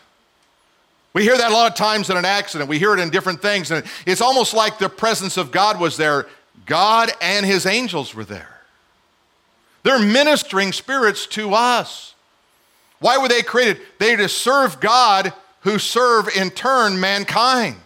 We 1.14 1.22
hear 1.22 1.36
that 1.36 1.50
a 1.50 1.54
lot 1.54 1.70
of 1.70 1.76
times 1.76 2.08
in 2.08 2.16
an 2.16 2.24
accident. 2.24 2.70
We 2.70 2.78
hear 2.78 2.94
it 2.94 3.00
in 3.00 3.10
different 3.10 3.42
things. 3.42 3.70
And 3.70 3.84
it's 4.06 4.20
almost 4.20 4.54
like 4.54 4.78
the 4.78 4.88
presence 4.88 5.36
of 5.36 5.50
God 5.50 5.78
was 5.78 5.96
there. 5.96 6.26
God 6.64 7.10
and 7.20 7.44
his 7.44 7.66
angels 7.66 8.14
were 8.14 8.24
there. 8.24 8.60
They're 9.82 9.98
ministering 9.98 10.72
spirits 10.72 11.26
to 11.28 11.54
us. 11.54 12.14
Why 13.00 13.18
were 13.18 13.28
they 13.28 13.42
created? 13.42 13.82
They 13.98 14.16
to 14.16 14.28
serve 14.28 14.80
God 14.80 15.32
who 15.60 15.78
serve 15.78 16.28
in 16.36 16.50
turn 16.50 16.98
mankind. 16.98 17.76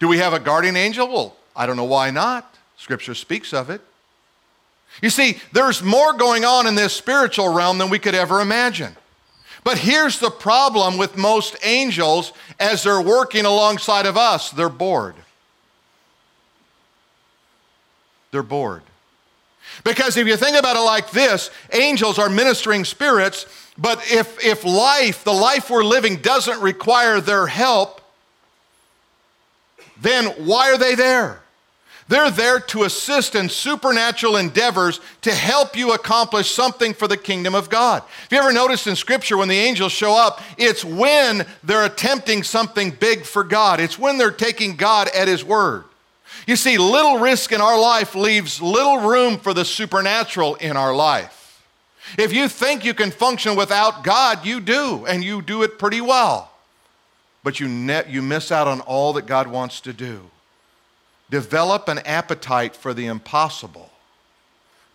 Do 0.00 0.08
we 0.08 0.18
have 0.18 0.32
a 0.32 0.40
guardian 0.40 0.76
angel? 0.76 1.08
Well, 1.08 1.36
I 1.54 1.66
don't 1.66 1.76
know 1.76 1.84
why 1.84 2.10
not. 2.10 2.56
Scripture 2.76 3.14
speaks 3.14 3.52
of 3.52 3.70
it. 3.70 3.80
You 5.02 5.10
see, 5.10 5.38
there's 5.52 5.82
more 5.82 6.12
going 6.14 6.44
on 6.44 6.66
in 6.66 6.74
this 6.74 6.92
spiritual 6.92 7.52
realm 7.52 7.78
than 7.78 7.90
we 7.90 7.98
could 7.98 8.14
ever 8.14 8.40
imagine. 8.40 8.96
But 9.62 9.78
here's 9.78 10.18
the 10.18 10.30
problem 10.30 10.96
with 10.96 11.16
most 11.16 11.56
angels 11.62 12.32
as 12.58 12.82
they're 12.82 13.00
working 13.00 13.44
alongside 13.44 14.06
of 14.06 14.16
us 14.16 14.50
they're 14.50 14.68
bored. 14.68 15.16
They're 18.30 18.42
bored. 18.42 18.82
Because 19.84 20.16
if 20.16 20.26
you 20.26 20.36
think 20.36 20.56
about 20.56 20.76
it 20.76 20.80
like 20.80 21.10
this, 21.10 21.50
angels 21.72 22.18
are 22.18 22.28
ministering 22.28 22.84
spirits, 22.84 23.46
but 23.78 23.98
if, 24.10 24.42
if 24.44 24.64
life, 24.64 25.24
the 25.24 25.32
life 25.32 25.70
we're 25.70 25.84
living, 25.84 26.16
doesn't 26.16 26.60
require 26.60 27.20
their 27.20 27.46
help, 27.46 28.00
then 30.00 30.26
why 30.44 30.70
are 30.70 30.78
they 30.78 30.94
there? 30.94 31.42
They're 32.10 32.32
there 32.32 32.58
to 32.58 32.82
assist 32.82 33.36
in 33.36 33.48
supernatural 33.48 34.36
endeavors 34.36 35.00
to 35.22 35.32
help 35.32 35.76
you 35.76 35.92
accomplish 35.92 36.50
something 36.50 36.92
for 36.92 37.06
the 37.06 37.16
kingdom 37.16 37.54
of 37.54 37.70
God. 37.70 38.02
Have 38.02 38.32
you 38.32 38.38
ever 38.38 38.52
noticed 38.52 38.88
in 38.88 38.96
Scripture 38.96 39.36
when 39.36 39.46
the 39.46 39.54
angels 39.54 39.92
show 39.92 40.16
up, 40.16 40.40
it's 40.58 40.84
when 40.84 41.46
they're 41.62 41.86
attempting 41.86 42.42
something 42.42 42.90
big 42.90 43.22
for 43.22 43.44
God, 43.44 43.78
it's 43.78 43.96
when 43.96 44.18
they're 44.18 44.32
taking 44.32 44.74
God 44.74 45.08
at 45.14 45.28
His 45.28 45.44
word. 45.44 45.84
You 46.48 46.56
see, 46.56 46.78
little 46.78 47.20
risk 47.20 47.52
in 47.52 47.60
our 47.60 47.80
life 47.80 48.16
leaves 48.16 48.60
little 48.60 49.08
room 49.08 49.38
for 49.38 49.54
the 49.54 49.64
supernatural 49.64 50.56
in 50.56 50.76
our 50.76 50.92
life. 50.92 51.62
If 52.18 52.32
you 52.32 52.48
think 52.48 52.84
you 52.84 52.92
can 52.92 53.12
function 53.12 53.54
without 53.54 54.02
God, 54.02 54.44
you 54.44 54.60
do, 54.60 55.06
and 55.06 55.22
you 55.22 55.42
do 55.42 55.62
it 55.62 55.78
pretty 55.78 56.00
well. 56.00 56.50
But 57.44 57.60
you, 57.60 57.68
ne- 57.68 58.08
you 58.08 58.20
miss 58.20 58.50
out 58.50 58.66
on 58.66 58.80
all 58.80 59.12
that 59.12 59.26
God 59.26 59.46
wants 59.46 59.80
to 59.82 59.92
do. 59.92 60.28
Develop 61.30 61.88
an 61.88 62.00
appetite 62.00 62.74
for 62.74 62.92
the 62.92 63.06
impossible. 63.06 63.90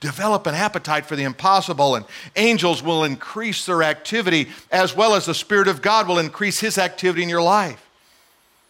Develop 0.02 0.46
an 0.46 0.54
appetite 0.54 1.06
for 1.06 1.16
the 1.16 1.24
impossible, 1.24 1.96
and 1.96 2.06
angels 2.36 2.84
will 2.84 3.06
increase 3.06 3.66
their 3.66 3.82
activity 3.82 4.50
as 4.70 4.96
well 4.96 5.16
as 5.16 5.26
the 5.26 5.34
Spirit 5.34 5.68
of 5.68 5.82
God 5.82 6.08
will 6.08 6.20
increase 6.20 6.60
His 6.60 6.78
activity 6.78 7.24
in 7.24 7.30
your 7.30 7.42
life. 7.42 7.90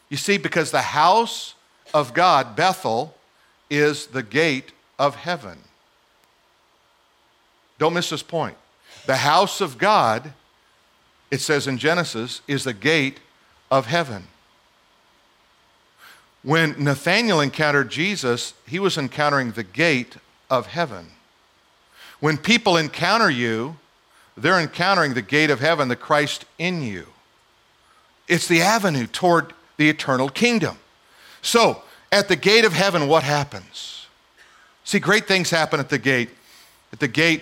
You 0.10 0.17
see, 0.17 0.38
because 0.38 0.69
the 0.71 0.82
house 0.82 1.56
of 1.93 2.13
God, 2.13 2.56
Bethel, 2.56 3.15
is 3.69 4.08
the 4.08 4.23
gate 4.23 4.71
of 4.99 5.15
heaven. 5.15 5.58
Don't 7.80 7.93
miss 7.93 8.12
this 8.12 8.23
point. 8.23 8.56
The 9.08 9.17
house 9.17 9.60
of 9.62 9.78
God, 9.78 10.34
it 11.32 11.41
says 11.41 11.67
in 11.67 11.78
Genesis, 11.78 12.41
is 12.47 12.63
the 12.63 12.73
gate 12.73 13.19
of 13.71 13.88
heaven. 13.88 14.28
When 16.46 16.76
Nathanael 16.84 17.42
encountered 17.42 17.90
Jesus, 17.90 18.54
he 18.68 18.78
was 18.78 19.00
encountering 19.00 19.54
the 19.54 19.64
gate 19.64 20.18
of 20.48 20.68
heaven. 20.68 21.08
When 22.20 22.38
people 22.38 22.78
encounter 22.78 23.32
you, 23.32 23.78
they're 24.38 24.60
encountering 24.60 25.16
the 25.16 25.24
gate 25.24 25.50
of 25.50 25.60
heaven, 25.60 25.88
the 25.88 25.96
Christ 25.96 26.46
in 26.60 26.84
you. 26.84 27.08
It's 28.28 28.48
the 28.48 28.62
avenue 28.62 29.08
toward 29.08 29.54
the 29.78 29.90
eternal 29.90 30.30
kingdom. 30.30 30.78
So, 31.42 31.82
at 32.12 32.28
the 32.28 32.36
gate 32.36 32.64
of 32.64 32.74
heaven, 32.74 33.08
what 33.08 33.24
happens? 33.24 34.06
See, 34.84 35.00
great 35.00 35.28
things 35.28 35.50
happen 35.50 35.80
at 35.80 35.90
the 35.90 35.98
gate. 35.98 36.30
At 36.94 37.00
the 37.00 37.08
gate, 37.08 37.42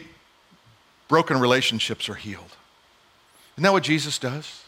broken 1.09 1.41
relationships 1.41 2.07
are 2.07 2.15
healed. 2.15 2.55
Isn't 3.55 3.63
that 3.63 3.73
what 3.73 3.83
Jesus 3.83 4.17
does? 4.17 4.62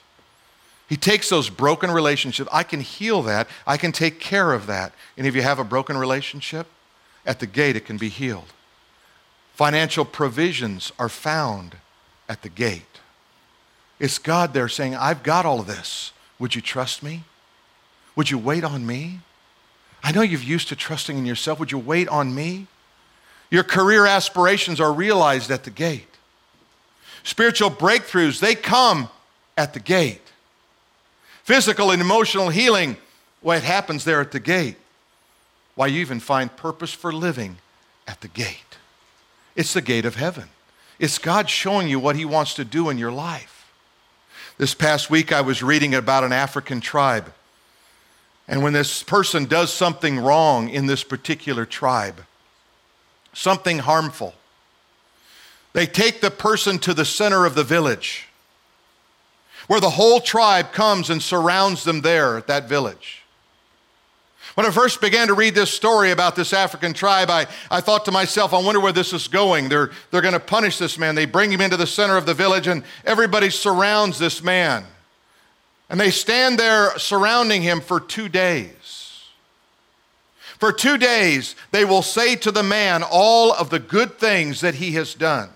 He 0.88 0.98
takes 0.98 1.30
those 1.30 1.50
broken 1.50 1.90
relationships. 1.90 2.50
I 2.54 2.64
can 2.64 2.80
heal 2.80 3.24
that. 3.24 3.48
I 3.66 3.78
can 3.78 3.92
take 3.92 4.20
care 4.20 4.54
of 4.54 4.68
that. 4.68 4.94
And 5.18 5.26
if 5.26 5.36
you 5.36 5.42
have 5.42 5.58
a 5.58 5.64
broken 5.64 5.98
relationship, 5.98 6.68
at 7.26 7.40
the 7.40 7.48
gate 7.48 7.76
it 7.76 7.86
can 7.86 7.98
be 7.98 8.10
healed. 8.10 8.54
Financial 9.54 10.06
provisions 10.06 10.92
are 11.00 11.10
found 11.10 11.78
at 12.30 12.42
the 12.42 12.50
gate. 12.50 12.84
It's 14.00 14.18
God 14.18 14.54
there 14.54 14.68
saying, 14.68 14.96
I've 14.96 15.24
got 15.24 15.46
all 15.46 15.62
of 15.62 15.68
this. 15.68 16.12
Would 16.38 16.54
you 16.54 16.62
trust 16.62 17.02
me? 17.02 17.24
Would 18.16 18.30
you 18.30 18.38
wait 18.38 18.64
on 18.64 18.86
me? 18.86 19.22
I 20.04 20.12
know 20.12 20.22
you've 20.22 20.44
used 20.44 20.68
to 20.68 20.76
trusting 20.76 21.18
in 21.18 21.26
yourself. 21.26 21.60
Would 21.60 21.72
you 21.72 21.80
wait 21.80 22.08
on 22.10 22.36
me? 22.36 22.68
Your 23.50 23.64
career 23.64 24.06
aspirations 24.06 24.80
are 24.80 24.92
realized 24.92 25.50
at 25.50 25.64
the 25.64 25.70
gate. 25.70 26.08
Spiritual 27.24 27.72
breakthroughs, 27.72 28.40
they 28.40 28.54
come 28.54 29.10
at 29.58 29.74
the 29.74 29.80
gate. 29.80 30.22
Physical 31.46 31.92
and 31.92 32.02
emotional 32.02 32.50
healing, 32.50 32.98
it 33.44 33.64
happens 33.64 34.04
there 34.04 34.20
at 34.20 34.34
the 34.34 34.40
gate. 34.40 34.76
Why, 35.76 35.88
you 35.88 36.02
even 36.02 36.20
find 36.20 36.56
purpose 36.56 36.92
for 36.92 37.14
living 37.14 37.58
at 38.08 38.20
the 38.22 38.28
gate. 38.28 38.78
It's 39.56 39.74
the 39.74 39.82
gate 39.82 40.06
of 40.06 40.16
heaven. 40.16 40.50
It's 41.00 41.18
God 41.18 41.50
showing 41.50 41.88
you 41.88 42.00
what 42.00 42.18
He 42.18 42.26
wants 42.26 42.54
to 42.56 42.66
do 42.66 42.90
in 42.90 42.98
your 42.98 43.12
life. 43.12 43.72
This 44.58 44.74
past 44.74 45.10
week, 45.10 45.32
I 45.32 45.42
was 45.42 45.64
reading 45.64 45.96
about 45.96 46.26
an 46.26 46.34
African 46.34 46.82
tribe 46.82 47.32
and 48.48 48.62
when 48.62 48.74
this 48.74 49.02
person 49.04 49.46
does 49.46 49.74
something 49.74 50.20
wrong 50.20 50.70
in 50.70 50.86
this 50.86 51.04
particular 51.04 51.66
tribe, 51.66 52.26
something 53.34 53.80
harmful, 53.80 54.36
they 55.74 55.86
take 55.86 56.22
the 56.22 56.32
person 56.32 56.80
to 56.80 56.94
the 56.94 57.06
center 57.06 57.46
of 57.46 57.56
the 57.56 57.64
village 57.64 58.28
where 59.68 59.80
the 59.80 59.90
whole 59.90 60.20
tribe 60.20 60.72
comes 60.72 61.10
and 61.10 61.22
surrounds 61.22 61.84
them 61.84 62.02
there 62.02 62.38
at 62.38 62.48
that 62.48 62.70
village. 62.70 63.24
When 64.56 64.66
I 64.66 64.72
first 64.72 65.02
began 65.02 65.28
to 65.28 65.34
read 65.34 65.54
this 65.54 65.70
story 65.70 66.12
about 66.12 66.38
this 66.38 66.54
African 66.54 66.94
tribe, 66.94 67.30
I, 67.30 67.46
I 67.70 67.82
thought 67.82 68.06
to 68.06 68.12
myself, 68.12 68.54
I 68.54 68.62
wonder 68.62 68.80
where 68.80 68.94
this 68.94 69.12
is 69.12 69.28
going. 69.28 69.68
They're, 69.68 69.92
they're 70.12 70.22
going 70.22 70.34
to 70.34 70.40
punish 70.40 70.78
this 70.78 70.98
man. 70.98 71.14
They 71.14 71.26
bring 71.26 71.52
him 71.52 71.60
into 71.60 71.76
the 71.76 71.88
center 71.88 72.16
of 72.16 72.26
the 72.26 72.34
village, 72.34 72.68
and 72.68 72.84
everybody 73.04 73.50
surrounds 73.50 74.18
this 74.18 74.42
man. 74.42 74.86
And 75.90 76.00
they 76.00 76.10
stand 76.10 76.58
there 76.58 76.98
surrounding 76.98 77.64
him 77.64 77.82
for 77.82 78.00
two 78.00 78.30
days. 78.30 79.24
For 80.58 80.72
two 80.72 80.98
days, 80.98 81.58
they 81.72 81.84
will 81.84 82.02
say 82.02 82.38
to 82.38 82.52
the 82.52 82.64
man 82.64 83.04
all 83.04 83.52
of 83.52 83.70
the 83.70 83.80
good 83.80 84.18
things 84.18 84.62
that 84.62 84.76
he 84.76 84.94
has 84.94 85.14
done. 85.14 85.50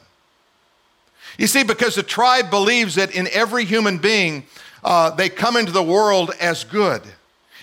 You 1.39 1.47
see, 1.47 1.63
because 1.63 1.95
the 1.95 2.04
tribe 2.04 2.49
believes 2.49 2.95
that 2.95 3.15
in 3.15 3.30
every 3.32 3.63
human 3.63 3.97
being, 3.97 4.43
uh, 4.84 5.12
they 5.12 5.30
come 5.30 5.56
into 5.56 5.71
the 5.71 5.82
world 5.82 6.32
as 6.41 6.65
good. 6.65 7.02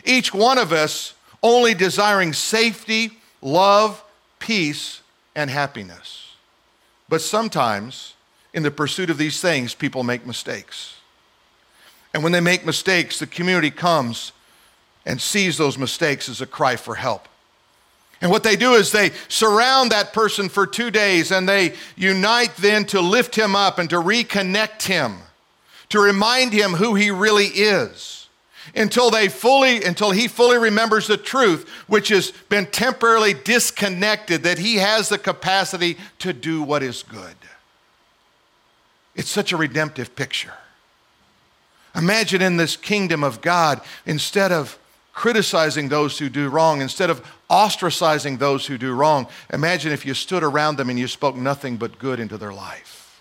Each 0.03 0.33
one 0.33 0.57
of 0.57 0.73
us 0.73 1.12
only 1.43 1.75
desiring 1.75 2.33
safety, 2.33 3.19
love, 3.43 4.03
peace, 4.39 5.03
and 5.35 5.51
happiness. 5.51 6.33
But 7.11 7.21
sometimes, 7.21 8.15
in 8.55 8.62
the 8.62 8.71
pursuit 8.71 9.11
of 9.11 9.19
these 9.19 9.43
things, 9.43 9.75
people 9.75 10.03
make 10.03 10.27
mistakes. 10.27 10.95
And 12.15 12.23
when 12.23 12.33
they 12.33 12.41
make 12.41 12.65
mistakes, 12.65 13.19
the 13.19 13.27
community 13.27 13.71
comes 13.71 14.33
and 15.05 15.21
sees 15.21 15.59
those 15.59 15.77
mistakes 15.77 16.31
as 16.31 16.41
a 16.41 16.47
cry 16.47 16.77
for 16.77 16.95
help. 16.95 17.29
And 18.21 18.31
what 18.31 18.43
they 18.43 18.57
do 18.57 18.75
is 18.75 18.93
they 18.93 19.11
surround 19.29 19.93
that 19.93 20.13
person 20.13 20.49
for 20.49 20.67
two 20.67 20.91
days 20.91 21.31
and 21.31 21.49
they 21.49 21.75
unite 21.97 22.57
then 22.57 22.85
to 22.87 23.01
lift 23.01 23.37
him 23.37 23.55
up 23.55 23.79
and 23.79 23.91
to 23.91 23.97
reconnect 23.97 24.83
him, 24.83 25.19
to 25.91 26.01
remind 26.01 26.53
him 26.53 26.73
who 26.73 26.95
he 26.95 27.11
really 27.11 27.47
is 27.47 28.29
until 28.75 29.11
they 29.11 29.29
fully 29.29 29.85
until 29.85 30.11
he 30.11 30.29
fully 30.29 30.59
remembers 30.59 31.07
the 31.07 31.17
truth 31.17 31.69
which 31.87 32.09
has 32.09 32.33
been 32.49 32.67
temporarily 32.67 33.33
disconnected 33.33 34.43
that 34.43 34.59
he 34.59 34.77
has 34.77 35.09
the 35.09 35.19
capacity 35.19 35.97
to 36.19 36.33
do 36.33 36.63
what 36.63 36.83
is 36.83 37.03
good. 37.03 37.37
It's 39.15 39.31
such 39.31 39.53
a 39.53 39.57
redemptive 39.57 40.15
picture. 40.15 40.53
Imagine 41.95 42.43
in 42.43 42.59
this 42.59 42.77
kingdom 42.77 43.25
of 43.25 43.41
God, 43.41 43.81
instead 44.05 44.53
of 44.53 44.79
criticizing 45.17 45.89
those 45.89 46.19
who 46.19 46.29
do 46.29 46.51
wrong, 46.51 46.83
instead 46.83 47.09
of 47.09 47.25
ostracizing 47.49 48.39
those 48.39 48.67
who 48.67 48.77
do 48.77 48.93
wrong, 48.93 49.27
imagine 49.51 49.91
if 49.91 50.05
you 50.05 50.13
stood 50.13 50.45
around 50.45 50.77
them 50.77 50.91
and 50.91 50.99
you 50.99 51.09
spoke 51.09 51.35
nothing 51.35 51.79
but 51.79 51.99
good 51.99 52.21
into 52.21 52.37
their 52.37 52.53
life. 52.53 53.19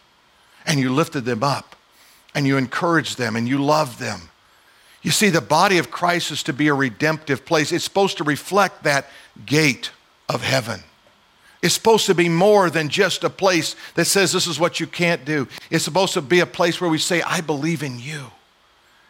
And 0.65 0.77
you 0.77 0.93
lifted 0.93 1.21
them 1.21 1.41
up, 1.41 1.73
and 2.35 2.45
you 2.45 2.57
encouraged 2.57 3.17
them, 3.17 3.37
and 3.37 3.47
you 3.47 3.63
loved 3.63 3.99
them. 3.99 4.29
You 5.03 5.11
see, 5.11 5.29
the 5.29 5.39
body 5.39 5.77
of 5.77 5.89
Christ 5.89 6.31
is 6.31 6.43
to 6.43 6.53
be 6.53 6.67
a 6.67 6.73
redemptive 6.73 7.45
place. 7.45 7.71
It's 7.71 7.85
supposed 7.85 8.17
to 8.17 8.25
reflect 8.25 8.83
that 8.83 9.09
gate 9.45 9.91
of 10.27 10.41
heaven. 10.43 10.81
It's 11.61 11.75
supposed 11.75 12.07
to 12.07 12.15
be 12.15 12.27
more 12.27 12.69
than 12.69 12.89
just 12.89 13.23
a 13.23 13.29
place 13.29 13.77
that 13.93 14.05
says 14.05 14.33
this 14.33 14.47
is 14.47 14.59
what 14.59 14.81
you 14.81 14.87
can't 14.87 15.23
do. 15.23 15.47
It's 15.71 15.85
supposed 15.85 16.13
to 16.15 16.21
be 16.21 16.41
a 16.41 16.45
place 16.45 16.81
where 16.81 16.89
we 16.89 16.97
say, 16.97 17.21
I 17.21 17.39
believe 17.39 17.83
in 17.83 17.99
you. 17.99 18.31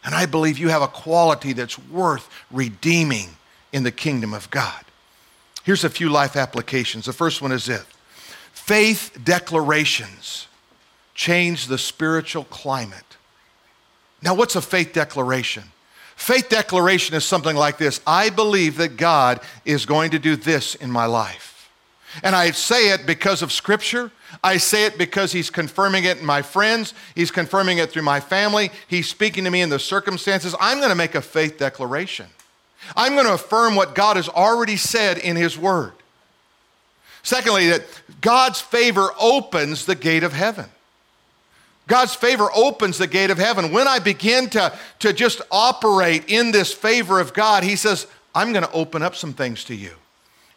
And 0.06 0.14
I 0.14 0.28
believe 0.28 0.60
you 0.60 0.70
have 0.70 0.84
a 0.84 0.88
quality 0.88 1.53
that's 1.53 1.80
worth 1.80 2.30
redeeming 2.51 3.30
in 3.74 3.84
the 3.84 3.91
kingdom 3.91 4.34
of 4.34 4.49
God. 4.51 4.86
Here's 5.64 5.84
a 5.84 5.89
few 5.89 6.10
life 6.10 6.36
applications. 6.36 7.06
The 7.06 7.14
first 7.14 7.41
one 7.41 7.51
is 7.51 7.68
it 7.68 7.84
faith 8.53 9.18
declarations 9.24 10.47
change 11.16 11.68
the 11.68 11.78
spiritual 11.78 12.43
climate. 12.45 13.18
Now, 14.22 14.36
what's 14.36 14.56
a 14.56 14.62
faith 14.62 14.93
declaration? 14.93 15.64
Faith 16.16 16.49
declaration 16.49 17.16
is 17.16 17.26
something 17.26 17.56
like 17.56 17.78
this 17.78 17.99
I 18.06 18.30
believe 18.30 18.78
that 18.78 18.97
God 18.97 19.39
is 19.66 19.86
going 19.86 20.12
to 20.12 20.20
do 20.20 20.36
this 20.36 20.76
in 20.76 20.91
my 20.91 21.06
life. 21.06 21.55
And 22.24 22.36
I 22.36 22.51
say 22.51 22.91
it 22.91 23.05
because 23.05 23.41
of 23.41 23.51
Scripture. 23.51 24.11
I 24.43 24.57
say 24.57 24.86
it 24.86 24.97
because 24.97 25.32
He's 25.32 25.49
confirming 25.49 26.05
it 26.05 26.20
in 26.20 26.26
my 26.26 26.41
friends. 26.41 26.93
He's 27.13 27.32
confirming 27.32 27.78
it 27.80 27.91
through 27.91 28.03
my 28.03 28.20
family. 28.20 28.72
He's 28.88 29.09
speaking 29.09 29.43
to 29.43 29.51
me 29.51 29.61
in 29.61 29.70
the 29.70 29.80
circumstances. 29.80 30.55
I'm 30.59 30.78
going 30.78 30.89
to 30.89 30.95
make 30.95 31.16
a 31.16 31.22
faith 31.22 31.57
declaration. 31.57 32.28
I'm 32.95 33.13
going 33.13 33.26
to 33.26 33.34
affirm 33.34 33.76
what 33.76 33.95
God 33.95 34.16
has 34.16 34.30
already 34.30 34.78
said 34.78 35.18
in 35.18 35.36
His 35.36 35.57
Word. 35.57 35.93
Secondly, 37.24 37.70
that 37.70 37.84
God's 38.22 38.61
favor 38.61 39.09
opens 39.20 39.86
the 39.86 39.95
gate 39.95 40.24
of 40.24 40.34
heaven. 40.34 40.66
God's 41.88 42.16
favor 42.16 42.49
opens 42.55 42.97
the 42.97 43.07
gate 43.07 43.30
of 43.30 43.38
heaven. 43.38 43.72
When 43.72 43.88
I 43.88 43.99
begin 43.99 44.49
to, 44.51 44.78
to 44.99 45.13
just 45.13 45.41
operate 45.51 46.26
in 46.28 46.51
this 46.51 46.74
favor 46.74 47.20
of 47.20 47.34
God, 47.34 47.63
He 47.63 47.76
says, 47.76 48.07
I'm 48.34 48.53
going 48.53 48.66
to 48.66 48.72
open 48.72 49.01
up 49.01 49.16
some 49.16 49.34
things 49.34 49.63
to 49.66 49.76
you. 49.76 49.93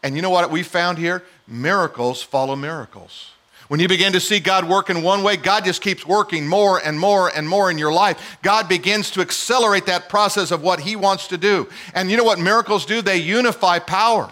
And 0.02 0.16
you 0.16 0.22
know 0.22 0.30
what 0.30 0.50
we 0.50 0.62
found 0.62 0.98
here? 0.98 1.24
Miracles 1.46 2.22
follow 2.22 2.56
miracles. 2.56 3.30
When 3.68 3.80
you 3.80 3.88
begin 3.88 4.14
to 4.14 4.20
see 4.20 4.40
God 4.40 4.66
work 4.66 4.88
in 4.88 5.02
one 5.02 5.22
way, 5.22 5.36
God 5.36 5.64
just 5.64 5.82
keeps 5.82 6.06
working 6.06 6.46
more 6.46 6.78
and 6.82 6.98
more 6.98 7.28
and 7.28 7.46
more 7.46 7.70
in 7.70 7.76
your 7.76 7.92
life. 7.92 8.38
God 8.42 8.66
begins 8.66 9.10
to 9.10 9.20
accelerate 9.20 9.84
that 9.86 10.08
process 10.08 10.50
of 10.50 10.62
what 10.62 10.80
He 10.80 10.96
wants 10.96 11.28
to 11.28 11.36
do. 11.36 11.68
And 11.94 12.10
you 12.10 12.16
know 12.16 12.24
what 12.24 12.38
miracles 12.38 12.86
do? 12.86 13.02
They 13.02 13.18
unify 13.18 13.78
power. 13.78 14.30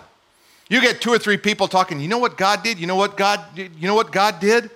You 0.69 0.81
get 0.81 1.03
two 1.03 1.13
or 1.13 1.19
three 1.19 1.37
people 1.37 1.69
talking, 1.69 2.01
you 2.01 2.09
know 2.09 2.19
what 2.19 2.39
God 2.39 2.63
did? 2.63 2.79
You 2.79 2.87
know 2.87 2.97
what 2.97 3.17
God 3.17 3.41
did? 3.55 3.73
You 3.79 3.87
know 3.87 3.95
what 3.95 4.11
God 4.11 4.41
did? 4.41 4.71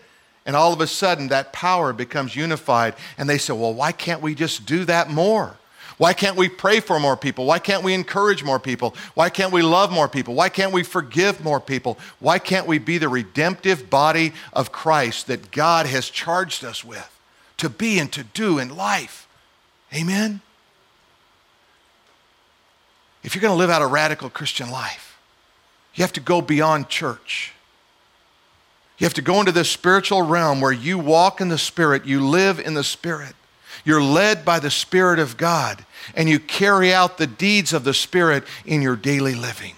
And 0.45 0.55
all 0.55 0.72
of 0.72 0.80
a 0.80 0.86
sudden, 0.86 1.28
that 1.28 1.53
power 1.53 1.93
becomes 1.93 2.36
unified. 2.36 2.95
And 3.16 3.28
they 3.28 3.38
say, 3.38 3.55
well, 3.55 3.74
why 3.74 3.93
can't 3.93 4.20
we 4.20 4.34
just 4.34 4.66
do 4.66 4.84
that 4.84 5.11
more? 5.11 5.57
Why 6.01 6.14
can't 6.14 6.38
we 6.38 6.48
pray 6.48 6.80
for 6.80 6.98
more 6.98 7.14
people? 7.14 7.44
Why 7.44 7.59
can't 7.59 7.82
we 7.82 7.92
encourage 7.92 8.42
more 8.42 8.59
people? 8.59 8.96
Why 9.12 9.28
can't 9.28 9.53
we 9.53 9.61
love 9.61 9.92
more 9.92 10.09
people? 10.09 10.32
Why 10.32 10.48
can't 10.48 10.72
we 10.72 10.82
forgive 10.82 11.44
more 11.44 11.61
people? 11.61 11.98
Why 12.20 12.38
can't 12.38 12.66
we 12.66 12.78
be 12.78 12.96
the 12.96 13.11
redemptive 13.11 13.90
body 13.90 14.32
of 14.55 14.72
Christ 14.72 15.26
that 15.26 15.51
God 15.51 15.84
has 15.84 16.09
charged 16.09 16.64
us 16.64 16.82
with 16.82 17.20
to 17.59 17.68
be 17.68 17.98
and 17.98 18.11
to 18.12 18.24
do 18.24 18.59
in 18.59 18.74
life? 18.74 19.28
Amen? 19.94 20.40
If 23.22 23.34
you're 23.34 23.42
going 23.42 23.53
to 23.53 23.59
live 23.59 23.68
out 23.68 23.82
a 23.82 23.86
radical 23.86 24.30
Christian 24.30 24.70
life, 24.70 25.18
you 25.94 26.03
have 26.03 26.14
to 26.14 26.20
go 26.20 26.40
beyond 26.40 26.88
church. 26.88 27.53
You 28.96 29.05
have 29.05 29.12
to 29.12 29.22
go 29.22 29.38
into 29.38 29.53
this 29.53 29.68
spiritual 29.68 30.22
realm 30.22 30.62
where 30.62 30.72
you 30.72 30.98
walk 30.98 31.42
in 31.42 31.51
the 31.51 31.59
Spirit, 31.59 32.07
you 32.07 32.26
live 32.26 32.59
in 32.59 32.72
the 32.72 32.84
Spirit. 32.84 33.34
You're 33.85 34.03
led 34.03 34.45
by 34.45 34.59
the 34.59 34.71
Spirit 34.71 35.18
of 35.18 35.37
God, 35.37 35.85
and 36.14 36.29
you 36.29 36.39
carry 36.39 36.93
out 36.93 37.18
the 37.18 37.27
deeds 37.27 37.73
of 37.73 37.85
the 37.85 37.95
Spirit 37.95 38.45
in 38.64 38.83
your 38.83 38.97
daily 38.97 39.35
living. 39.35 39.75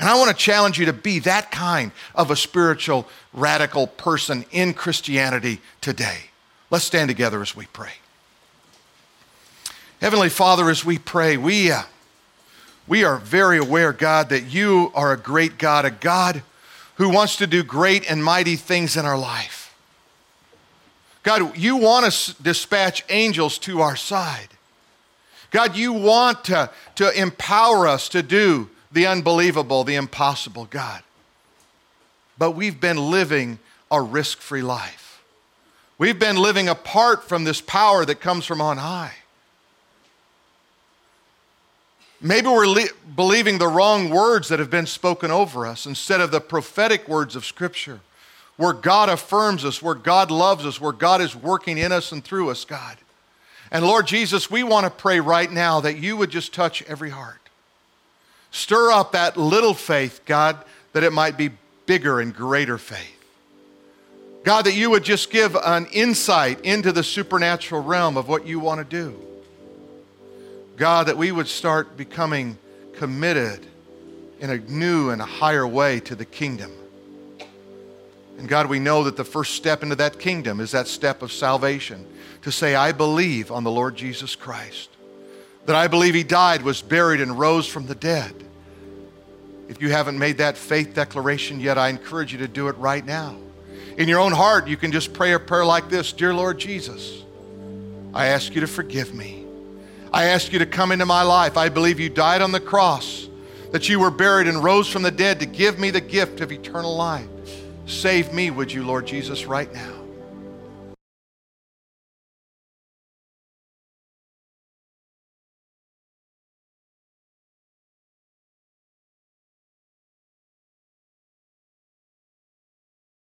And 0.00 0.08
I 0.08 0.16
want 0.16 0.30
to 0.30 0.36
challenge 0.36 0.78
you 0.78 0.86
to 0.86 0.92
be 0.92 1.18
that 1.20 1.50
kind 1.50 1.90
of 2.14 2.30
a 2.30 2.36
spiritual, 2.36 3.08
radical 3.32 3.86
person 3.86 4.44
in 4.50 4.74
Christianity 4.74 5.60
today. 5.80 6.30
Let's 6.70 6.84
stand 6.84 7.08
together 7.08 7.42
as 7.42 7.56
we 7.56 7.66
pray. 7.66 7.92
Heavenly 10.00 10.28
Father, 10.28 10.70
as 10.70 10.84
we 10.84 10.98
pray, 10.98 11.36
we, 11.36 11.72
uh, 11.72 11.82
we 12.86 13.02
are 13.02 13.16
very 13.16 13.58
aware, 13.58 13.92
God, 13.92 14.28
that 14.28 14.44
you 14.44 14.92
are 14.94 15.12
a 15.12 15.16
great 15.16 15.58
God, 15.58 15.84
a 15.84 15.90
God 15.90 16.42
who 16.94 17.08
wants 17.08 17.36
to 17.36 17.46
do 17.46 17.62
great 17.64 18.08
and 18.08 18.22
mighty 18.22 18.54
things 18.54 18.96
in 18.96 19.04
our 19.04 19.18
life. 19.18 19.67
God, 21.22 21.56
you 21.56 21.76
want 21.76 22.10
to 22.10 22.42
dispatch 22.42 23.04
angels 23.08 23.58
to 23.58 23.80
our 23.80 23.96
side. 23.96 24.48
God, 25.50 25.76
you 25.76 25.92
want 25.92 26.44
to, 26.44 26.70
to 26.96 27.20
empower 27.20 27.86
us 27.86 28.08
to 28.10 28.22
do 28.22 28.70
the 28.92 29.06
unbelievable, 29.06 29.84
the 29.84 29.94
impossible, 29.94 30.66
God. 30.66 31.02
But 32.38 32.52
we've 32.52 32.80
been 32.80 33.10
living 33.10 33.58
a 33.90 34.00
risk 34.00 34.38
free 34.38 34.62
life. 34.62 35.22
We've 35.98 36.18
been 36.18 36.36
living 36.36 36.68
apart 36.68 37.28
from 37.28 37.44
this 37.44 37.60
power 37.60 38.04
that 38.04 38.20
comes 38.20 38.46
from 38.46 38.60
on 38.60 38.76
high. 38.76 39.14
Maybe 42.20 42.48
we're 42.48 42.88
believing 43.14 43.58
the 43.58 43.68
wrong 43.68 44.10
words 44.10 44.48
that 44.48 44.58
have 44.58 44.70
been 44.70 44.86
spoken 44.86 45.30
over 45.30 45.66
us 45.66 45.86
instead 45.86 46.20
of 46.20 46.30
the 46.30 46.40
prophetic 46.40 47.08
words 47.08 47.36
of 47.36 47.44
Scripture, 47.44 48.00
where 48.58 48.72
God 48.72 49.08
affirms 49.08 49.64
us, 49.64 49.80
where 49.80 49.94
God 49.94 50.30
loves 50.30 50.66
us, 50.66 50.80
where 50.80 50.92
God 50.92 51.22
is 51.22 51.34
working 51.34 51.78
in 51.78 51.92
us 51.92 52.10
and 52.12 52.22
through 52.22 52.50
us, 52.50 52.64
God. 52.64 52.98
And 53.70 53.86
Lord 53.86 54.06
Jesus, 54.06 54.50
we 54.50 54.64
want 54.64 54.84
to 54.84 54.90
pray 54.90 55.20
right 55.20 55.50
now 55.50 55.80
that 55.80 55.98
you 55.98 56.16
would 56.16 56.30
just 56.30 56.52
touch 56.52 56.82
every 56.82 57.10
heart. 57.10 57.38
Stir 58.50 58.90
up 58.90 59.12
that 59.12 59.36
little 59.36 59.74
faith, 59.74 60.22
God, 60.26 60.58
that 60.92 61.04
it 61.04 61.12
might 61.12 61.38
be 61.38 61.50
bigger 61.86 62.18
and 62.20 62.34
greater 62.34 62.78
faith. 62.78 63.14
God, 64.42 64.64
that 64.64 64.74
you 64.74 64.90
would 64.90 65.04
just 65.04 65.30
give 65.30 65.54
an 65.54 65.86
insight 65.92 66.60
into 66.62 66.90
the 66.90 67.04
supernatural 67.04 67.82
realm 67.82 68.16
of 68.16 68.28
what 68.28 68.44
you 68.44 68.58
want 68.58 68.78
to 68.78 68.84
do. 68.84 69.16
God, 70.76 71.06
that 71.06 71.16
we 71.16 71.30
would 71.30 71.48
start 71.48 71.96
becoming 71.96 72.58
committed 72.94 73.64
in 74.40 74.50
a 74.50 74.58
new 74.58 75.10
and 75.10 75.22
a 75.22 75.26
higher 75.26 75.66
way 75.66 76.00
to 76.00 76.16
the 76.16 76.24
kingdom. 76.24 76.72
And 78.38 78.48
God, 78.48 78.66
we 78.66 78.78
know 78.78 79.02
that 79.04 79.16
the 79.16 79.24
first 79.24 79.54
step 79.54 79.82
into 79.82 79.96
that 79.96 80.20
kingdom 80.20 80.60
is 80.60 80.70
that 80.70 80.86
step 80.86 81.22
of 81.22 81.32
salvation 81.32 82.06
to 82.42 82.52
say, 82.52 82.76
I 82.76 82.92
believe 82.92 83.50
on 83.50 83.64
the 83.64 83.70
Lord 83.70 83.96
Jesus 83.96 84.36
Christ, 84.36 84.90
that 85.66 85.74
I 85.74 85.88
believe 85.88 86.14
He 86.14 86.22
died, 86.22 86.62
was 86.62 86.80
buried, 86.80 87.20
and 87.20 87.36
rose 87.36 87.66
from 87.66 87.86
the 87.86 87.96
dead. 87.96 88.32
If 89.68 89.82
you 89.82 89.90
haven't 89.90 90.18
made 90.18 90.38
that 90.38 90.56
faith 90.56 90.94
declaration 90.94 91.58
yet, 91.58 91.76
I 91.76 91.88
encourage 91.88 92.32
you 92.32 92.38
to 92.38 92.48
do 92.48 92.68
it 92.68 92.76
right 92.78 93.04
now. 93.04 93.36
In 93.98 94.08
your 94.08 94.20
own 94.20 94.32
heart, 94.32 94.68
you 94.68 94.76
can 94.76 94.92
just 94.92 95.12
pray 95.12 95.32
a 95.32 95.40
prayer 95.40 95.64
like 95.64 95.88
this 95.88 96.12
Dear 96.12 96.32
Lord 96.32 96.58
Jesus, 96.58 97.24
I 98.14 98.28
ask 98.28 98.54
you 98.54 98.60
to 98.60 98.68
forgive 98.68 99.12
me. 99.12 99.44
I 100.12 100.26
ask 100.26 100.52
you 100.52 100.60
to 100.60 100.66
come 100.66 100.92
into 100.92 101.06
my 101.06 101.22
life. 101.22 101.56
I 101.56 101.68
believe 101.68 101.98
you 101.98 102.08
died 102.08 102.40
on 102.40 102.52
the 102.52 102.60
cross, 102.60 103.28
that 103.72 103.88
you 103.88 103.98
were 103.98 104.12
buried 104.12 104.46
and 104.46 104.62
rose 104.62 104.88
from 104.88 105.02
the 105.02 105.10
dead 105.10 105.40
to 105.40 105.46
give 105.46 105.80
me 105.80 105.90
the 105.90 106.00
gift 106.00 106.40
of 106.40 106.52
eternal 106.52 106.96
life. 106.96 107.28
Save 107.88 108.34
me, 108.34 108.50
would 108.50 108.70
you, 108.70 108.84
Lord 108.84 109.06
Jesus, 109.06 109.46
right 109.46 109.72
now? 109.72 109.97